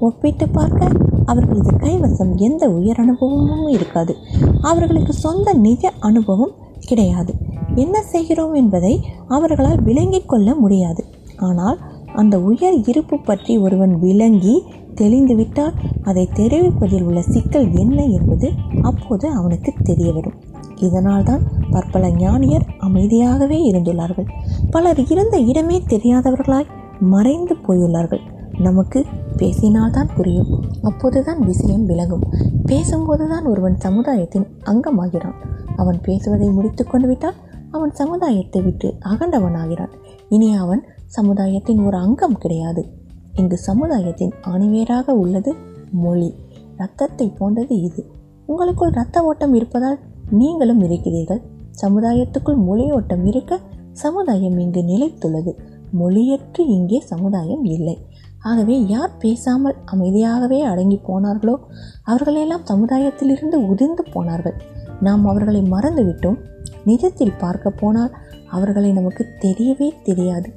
ஒப்பிட்டு 0.00 0.48
பார்க்க 0.48 0.90
அவர்களது 1.24 1.72
கைவசம் 1.84 2.34
எந்த 2.48 2.64
உயர் 2.70 3.00
அனுபவமும் 3.04 3.72
இருக்காது. 3.76 4.14
அவர்களுக்கு 4.62 5.14
சொந்த 5.24 5.54
நிஜ 5.66 5.92
அனுபவம் 6.10 6.54
கிடையாது. 6.90 7.34
என்ன 7.74 7.96
செய்கிறோம் 8.12 8.54
என்பதை 8.54 8.94
அவர்களால் 9.28 9.82
விளங்கிக் 9.82 10.30
கொள்ள 10.32 10.54
முடியாது. 10.54 11.04
ஆனால் 11.48 11.80
அந்த 12.14 12.36
உயர் 12.50 12.78
இருப்பு 12.90 13.16
பற்றி 13.18 13.52
ஒருவன் 13.58 13.94
விளங்கி 13.98 14.56
தெளிந்துவிட்டால் 14.94 15.74
அதை 16.02 16.28
தெரிவிப்பதில் 16.34 17.02
உள்ள 17.02 17.22
சிக்கல் 17.22 17.76
என்ன 17.76 18.04
என்பது 18.04 18.50
அப்போது 18.82 19.28
அவனுக்கு 19.28 19.72
தெரியவரும் 19.82 20.38
இதனால்தான் 20.76 21.42
பற்பல 21.70 22.08
ஞானியர் 22.08 22.66
அமைதியாகவே 22.80 23.58
இருந்துள்ளார்கள். 23.70 24.28
பலர் 24.70 25.08
இருந்த 25.08 25.38
இடமே 25.38 25.82
தெரியாதவர்களாய் 25.86 26.70
மறைந்து 27.00 27.54
போயுள்ளார்கள். 27.54 28.20
நமக்கு 28.58 29.06
பேசினால்தான் 29.36 30.08
புரியும். 30.16 30.50
அப்போதுதான் 30.82 31.40
விஷயம் 31.40 31.86
விளங்கும் 31.86 32.24
பேசும்போதுதான் 32.66 33.44
ஒருவன் 33.44 33.76
சமுதாயத்தின் 33.76 34.46
அங்கமாகிறான். 34.64 35.38
அவன் 35.76 36.00
பேசுவதை 36.00 36.48
முடித்து 36.48 36.86
கொண்டு 36.86 37.06
விட்டால் 37.06 37.34
அவன் 37.70 37.92
சமுதாயத்தை 37.92 38.62
விட்டு 38.62 38.94
அகண்டவனாகிறான் 39.04 39.92
இனி 40.28 40.54
அவன் 40.54 40.84
சமுதாயத்தின் 41.06 41.80
ஒரு 41.80 41.96
அங்கம் 41.96 42.38
கிடையாது. 42.38 42.82
இங்கு 43.34 43.56
சமுதாயத்தின் 43.58 44.32
ஆணிவேராக 44.46 45.10
உள்ளது 45.10 45.54
மொழி. 45.92 46.34
ரத்தத்தை 46.76 47.32
போன்றது 47.38 47.80
இது. 47.80 48.10
உங்களுக்குள் 48.46 48.90
இரத்த 48.90 49.22
ஓட்டம் 49.22 49.54
இருப்பதால் 49.54 49.98
நீங்களும் 50.30 50.80
இருக்கிறீர்கள். 50.80 51.42
சமுதாயத்துக்குள் 51.82 52.56
மொழி 52.56 52.90
ஓட்டம் 52.90 53.26
இருக்க 53.26 53.60
சமுதாயம் 53.92 54.58
இங்கு 54.58 54.80
நிலைத்துள்ளது. 54.80 55.52
மொழியற்று 55.98 56.60
இங்கே 56.68 57.00
சமுதாயம் 57.00 57.64
இல்லை. 57.64 58.06
ஆகவே 58.40 58.86
யார் 58.86 59.16
பேசாமல் 59.16 59.76
அமைதியாகவே 59.92 60.60
அடங்கி 60.60 61.00
போனார்களோ 61.08 61.56
அவர்களெல்லாம் 62.02 62.64
சமுதாயத்திலிருந்து 62.64 63.68
உதிர்ந்து 63.68 64.04
போனார்கள். 64.12 64.56
நாம் 65.00 65.26
அவர்களை 65.26 65.60
மறந்துவிட்டோம். 65.62 66.38
நிஜத்தில் 66.86 67.38
பார்க்க 67.38 67.70
போனால் 67.70 68.12
அவர்களை 68.50 68.92
நமக்கு 68.92 69.26
தெரியவே 69.40 69.92
தெரியாது. 70.02 70.54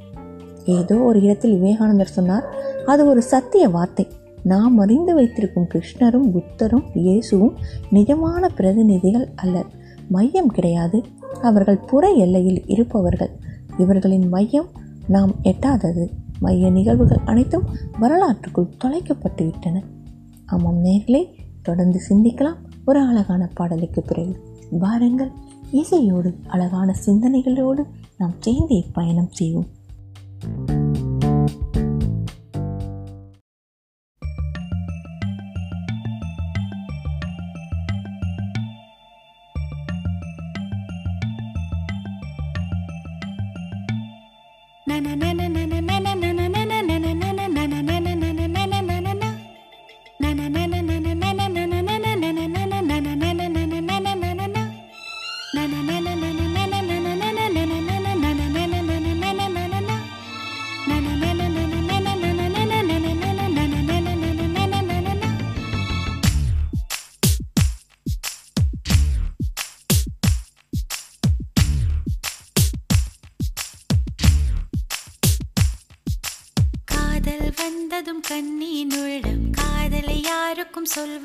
ஏதோ 0.66 0.95
ஒரு 0.95 1.22
இடத்தில் 1.22 1.55
விவேகானந்தர் 1.57 2.16
சொன்னார் 2.18 2.45
அது 2.86 3.05
ஒரு 3.05 3.22
சத்திய 3.22 3.70
வார்த்தை. 3.70 4.07
நாம் 4.43 4.78
அறிந்து 4.78 5.13
வைத்திருக்கும் 5.13 5.68
கிருஷ்ணரும் 5.74 6.30
புத்தரும் 6.32 6.84
இயேசுவும் 6.93 7.55
நிஜமான 7.91 8.45
பிரதிநிதிகள் 8.55 9.28
அல்லர். 9.36 9.70
மையம் 10.09 10.47
கிடையாது. 10.47 11.03
அவர்கள் 11.41 11.78
புற 11.78 12.09
எல்லையில் 12.09 12.66
இருப்பவர்கள். 12.66 13.30
இவர்களின் 13.78 14.28
மையம் 14.28 14.70
நாம் 15.07 15.32
எட்டாதது. 15.43 16.09
மைய 16.39 16.70
நிகழ்வுகள் 16.70 17.26
அனைத்தும் 17.26 17.66
வரலாற்றுக்குள் 18.01 18.74
தொலைக்கப்பட்டு 18.84 19.43
விட்டன 19.43 19.84
ஆமாம் 20.45 20.84
நேர்களே 20.84 21.24
தொடர்ந்து 21.61 21.99
சிந்திக்கலாம். 22.09 22.59
ஒரு 22.86 22.99
அழகான 22.99 23.49
பாடலுக்கு 23.53 24.01
பிறகு 24.01 24.34
பாருங்கள் 24.80 25.32
இசையோடு 25.72 26.34
அழகான 26.47 26.95
சிந்தனைகளோடு 27.05 27.84
நாம் 28.18 28.36
சேர்ந்தே 28.39 28.86
பயணம் 28.93 29.32
செய்வோம். 29.32 29.66
காதல் 30.42 30.85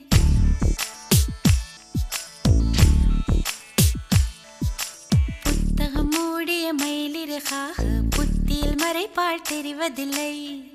புத்தகம் 5.44 6.10
மூடிய 6.10 6.74
மயிலிறகாக 6.76 7.86
புத்தியில் 8.10 8.80
மறைப்பாள் 8.84 9.48
தெரிவதில்லை. 9.50 10.73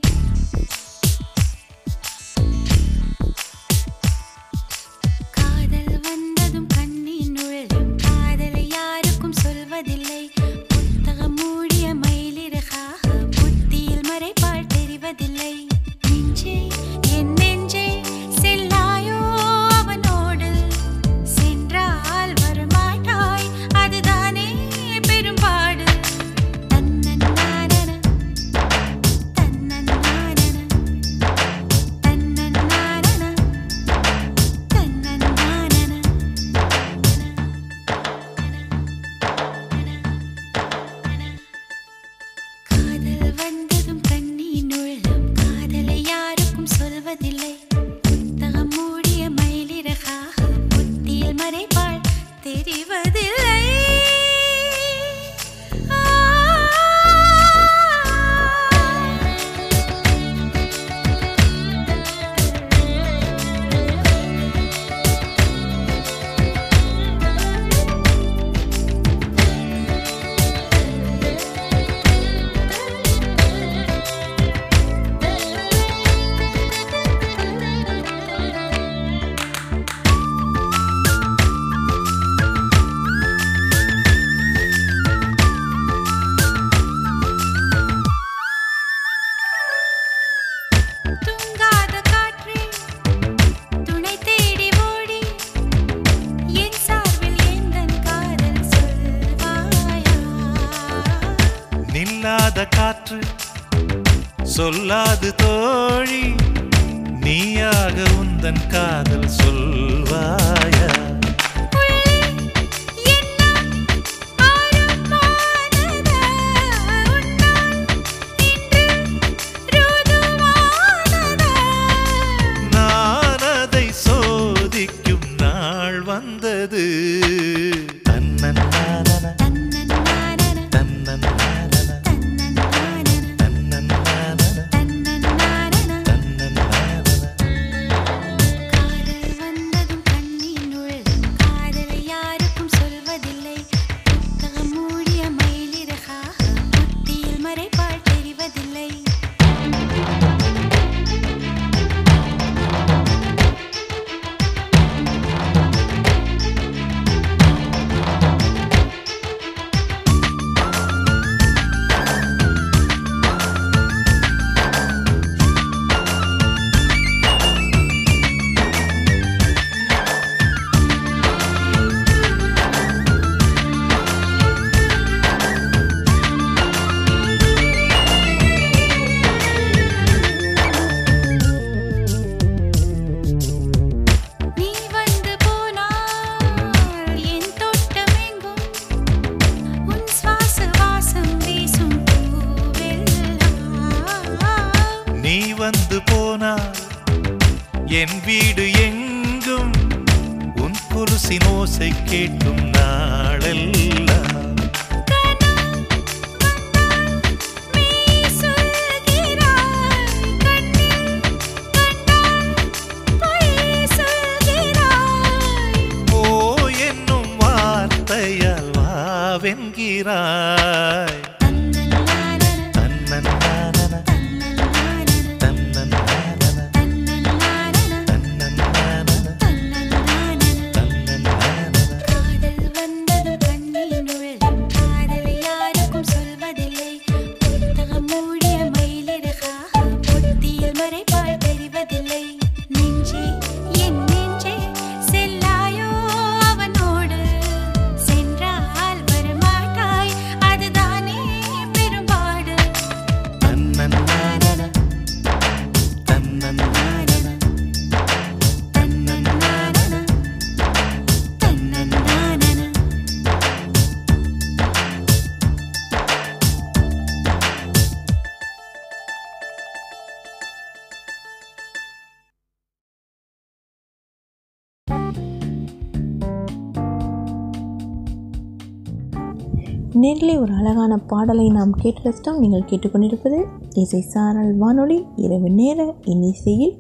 நேரிலே 279.98 280.38
ஒரு 280.38 280.52
அழகான 280.52 280.98
பாடலை 280.98 281.48
நாம் 281.48 281.72
கேட்டு 281.72 282.02
ரசித்தோம் 282.02 282.38
நீங்கள் 282.38 282.62
கேட்டுக்கொண்டிருப்பது 282.62 283.44
இசை 283.74 284.00
சாரல் 284.00 284.56
வானொலி. 284.56 285.04
இரவு 285.16 285.50
நேர 285.50 285.94
இன்னிசையில் 286.04 286.74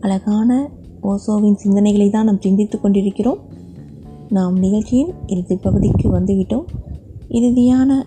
அழகான 0.00 0.70
ஓசோவின் 1.02 1.56
சிந்தனைகளை 1.64 2.10
தான் 2.10 2.24
நாம் 2.24 2.40
சிந்தித்து 2.40 2.80
கொண்டிருக்கிறோம். 2.80 3.38
நாம் 4.28 4.58
நிகழ்ச்சியின் 4.58 5.14
இறுதி 5.26 5.56
பகுதிக்கு 5.56 6.20
வந்துவிட்டோம். 6.20 6.64
இறுதியான 7.28 8.02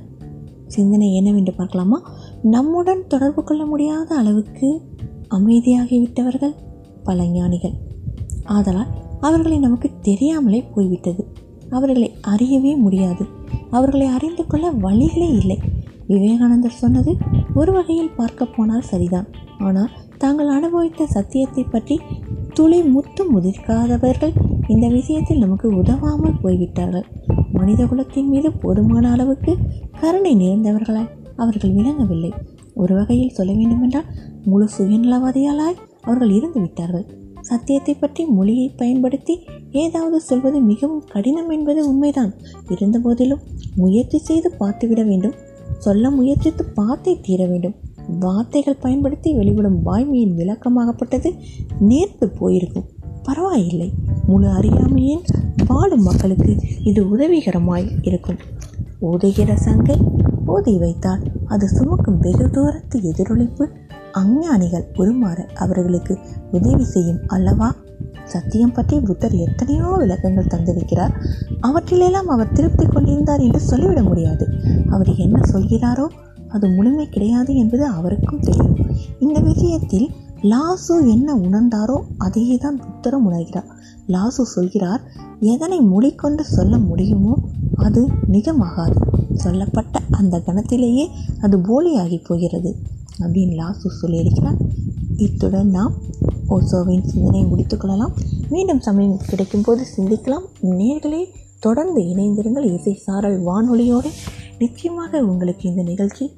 சிந்தனை 0.67 1.15
என்னவென்று 1.15 1.53
பார்க்கலாமா? 1.53 2.01
நம்முடன் 2.41 3.07
தொடர்பு 3.07 3.43
கொள்ள 3.43 3.65
முடியாத 3.65 4.15
அளவுக்கு 4.15 4.81
அமைதியாகிவிட்டவர்கள் 5.29 6.55
பல 7.03 7.25
ஞானிகள். 7.25 7.73
ஆதலால் 8.45 8.87
அவர்களை 9.19 9.59
நமக்கு 9.59 9.89
தெரியாமலே 10.01 10.63
போய்விட்டது. 10.75 11.27
அவர்களை 11.69 12.15
அறியவே 12.27 12.77
முடியாது. 12.77 13.36
அவர்களை 13.71 14.07
அறிந்து 14.07 14.47
கொள்ள 14.47 14.71
வழிகளே 14.71 15.29
இல்லை. 15.31 15.57
விவேகானந்தர் 16.07 16.79
சொன்னது 16.83 17.17
ஒரு 17.53 17.71
வகையில் 17.71 18.15
பார்க்க 18.15 18.45
போனால் 18.45 18.81
சரிதான். 18.81 19.27
ஆனால் 19.57 19.93
தாங்கள் 20.17 20.47
அனுபவித்த 20.47 21.05
சத்தியத்தை 21.05 21.63
பற்றி 21.63 21.99
துளி 22.53 22.81
முத்து 22.83 23.23
முதிர்க்காதவர்கள் 23.33 24.33
இந்த 24.67 24.87
விஷயத்தில் 24.87 25.37
நமக்கு 25.37 25.75
உதவாமல் 25.75 26.39
போய்விட்டார்கள். 26.41 27.05
மனித 27.51 27.85
குலத்தின் 27.85 28.29
மீது 28.29 28.51
போதுமான 28.51 29.11
அளவுக்கு 29.11 29.57
கருணை 29.99 30.35
நேர்ந்தவர்களாய் 30.35 31.13
அவர்கள் 31.35 31.71
விளங்கவில்லை. 31.71 32.33
ஒரு 32.73 32.95
வகையில் 32.95 33.29
சொல்ல 33.29 33.53
வேண்டுமென்றால் 33.53 34.09
முழு 34.45 34.67
சுயநலவாதியாலாய் 34.77 35.79
அவர்கள் 36.01 36.29
இருந்து 36.29 36.59
விட்டார்கள். 36.59 37.05
சத்தியத்தை 37.47 37.93
பற்றி 37.93 38.23
மொழியை 38.25 38.67
பயன்படுத்தி 38.77 39.33
ஏதாவது 39.71 40.17
சொல்வது 40.21 40.59
மிகவும் 40.61 41.03
கடினம் 41.07 41.49
என்பது 41.49 41.81
உண்மைதான். 41.89 42.31
இருந்தபோதிலும் 42.69 43.43
முயற்சி 43.75 44.17
செய்து 44.17 44.49
பார்த்துவிட 44.59 45.01
வேண்டும். 45.05 45.35
சொல்ல 45.77 46.11
முயற்சித்து 46.11 46.63
பார்த்தே 46.65 47.13
தீர 47.21 47.45
வேண்டும். 47.45 47.75
வார்த்தைகள் 48.19 48.81
பயன்படுத்தி 48.81 49.29
வெளிவிடும் 49.37 49.79
வாய்மையின் 49.85 50.35
விளக்கமாகப்பட்டது 50.35 51.29
நேர்த்து 51.79 52.29
போயிருக்கும். 52.29 52.87
பரவாயில்லை. 53.23 53.89
முழு 54.27 54.47
அறியாமையின் 54.49 55.23
வாழும் 55.67 56.03
மக்களுக்கு 56.03 56.55
இது 56.83 57.01
உதவிகரமாய் 57.05 57.87
இருக்கும். 58.01 58.39
ஓதுகிற 58.99 59.55
சங்கை 59.55 59.97
ஓதி 60.45 60.77
வைத்தால் 60.77 61.23
அது 61.45 61.67
சுமக்கும் 61.67 62.19
வெகு 62.19 62.49
தூரத்து 62.49 62.99
எதிரொலிப்பு 63.01 63.65
அஞ்ஞானிகள் 64.19 64.85
உருமாற 64.95 65.39
அவர்களுக்கு 65.55 66.13
உதவி 66.51 66.83
செய்யும் 66.83 67.21
அல்லவா? 67.27 67.69
சத்தியம் 68.23 68.73
பற்றி 68.73 68.95
புத்தர் 68.99 69.35
எத்தனையோ 69.35 69.89
விளக்கங்கள் 69.97 70.51
தந்திருக்கிறார். 70.53 71.13
அவற்றிலெல்லாம் 71.61 72.29
அவர் 72.35 72.51
திருப்தி 72.51 72.85
கொண்டிருந்தார் 72.85 73.39
என்று 73.39 73.59
சொல்லிவிட 73.59 74.01
முடியாது. 74.03 74.45
அவர் 74.89 75.11
என்ன 75.15 75.37
சொல்கிறாரோ 75.53 76.07
அது 76.47 76.65
முழுமை 76.67 77.05
கிடையாது 77.09 77.51
என்பது 77.55 77.85
அவருக்கும் 77.85 78.39
தெரியும். 78.39 78.75
இந்த 79.19 79.39
விஷயத்தில் 79.39 80.07
லாசு 80.41 80.95
என்ன 81.13 81.29
உணர்ந்தாரோ 81.35 81.97
அதையே 82.17 82.57
தான் 82.57 82.81
புத்தரும் 82.83 83.25
உணர்கிறார். 83.29 83.69
லாசு 84.07 84.43
சொல்கிறார் 84.55 85.01
எதனை 85.53 85.79
மொழிக்கொண்டு 85.81 86.43
சொல்ல 86.57 86.77
முடியுமோ 86.89 87.33
அது 87.75 88.01
நிஜமாகாது. 88.31 88.99
சொல்லப்பட்ட 89.33 89.99
அந்த 90.11 90.35
கணத்திலேயே 90.45 91.07
அது 91.41 91.57
போலியாகி 91.57 92.19
போகிறது. 92.25 92.71
அப்படின்னு 93.19 93.57
லாசு 93.57 93.87
சொல்லியிருக்கிறார் 94.01 94.57
இத்துடன் 95.17 95.69
நாம் 95.69 95.93
ஓசோவின் 96.49 97.03
சிந்தனை 97.03 97.45
முடித்துக்கொள்ளலாம் 97.45 98.11
மீண்டும் 98.49 98.79
சமயம் 98.79 99.19
கிடைக்கும் 99.27 99.61
போது 99.61 99.85
சிந்திக்கலாம். 99.97 100.45
நேர்களே 100.63 101.25
தொடர்ந்து 101.59 102.01
இணைந்திருங்கள். 102.01 102.73
இசை 102.73 102.93
சாரல் 102.93 103.43
வானொலியோடு 103.45 104.09
நிச்சயமாக 104.59 105.25
உங்களுக்கு 105.25 105.69
இந்த 105.69 105.83
நிகழ்ச்சி 105.83 106.31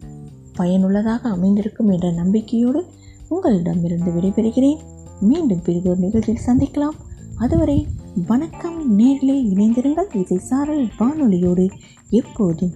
பயனுள்ளதாக 0.56 1.30
அமைந்திருக்கும் 1.30 1.90
என்ற 1.90 2.12
நம்பிக்கையோடு 2.12 2.86
உங்களிடமிருந்து 3.28 4.12
விடைபெறுகிறேன். 4.12 4.78
மீண்டும் 5.22 5.62
பிரிதொரு 5.64 6.00
நிகழ்ச்சியில் 6.00 6.46
சந்திக்கலாம். 6.46 6.98
அதுவரை 7.36 7.88
வணக்கம். 8.28 9.00
நேர்களே 9.00 9.38
இணைந்திருங்கள். 9.54 10.16
இசை 10.16 10.38
சாரல் 10.38 10.88
வானொலியோடு 11.00 11.70
எப்போதும் 12.10 12.74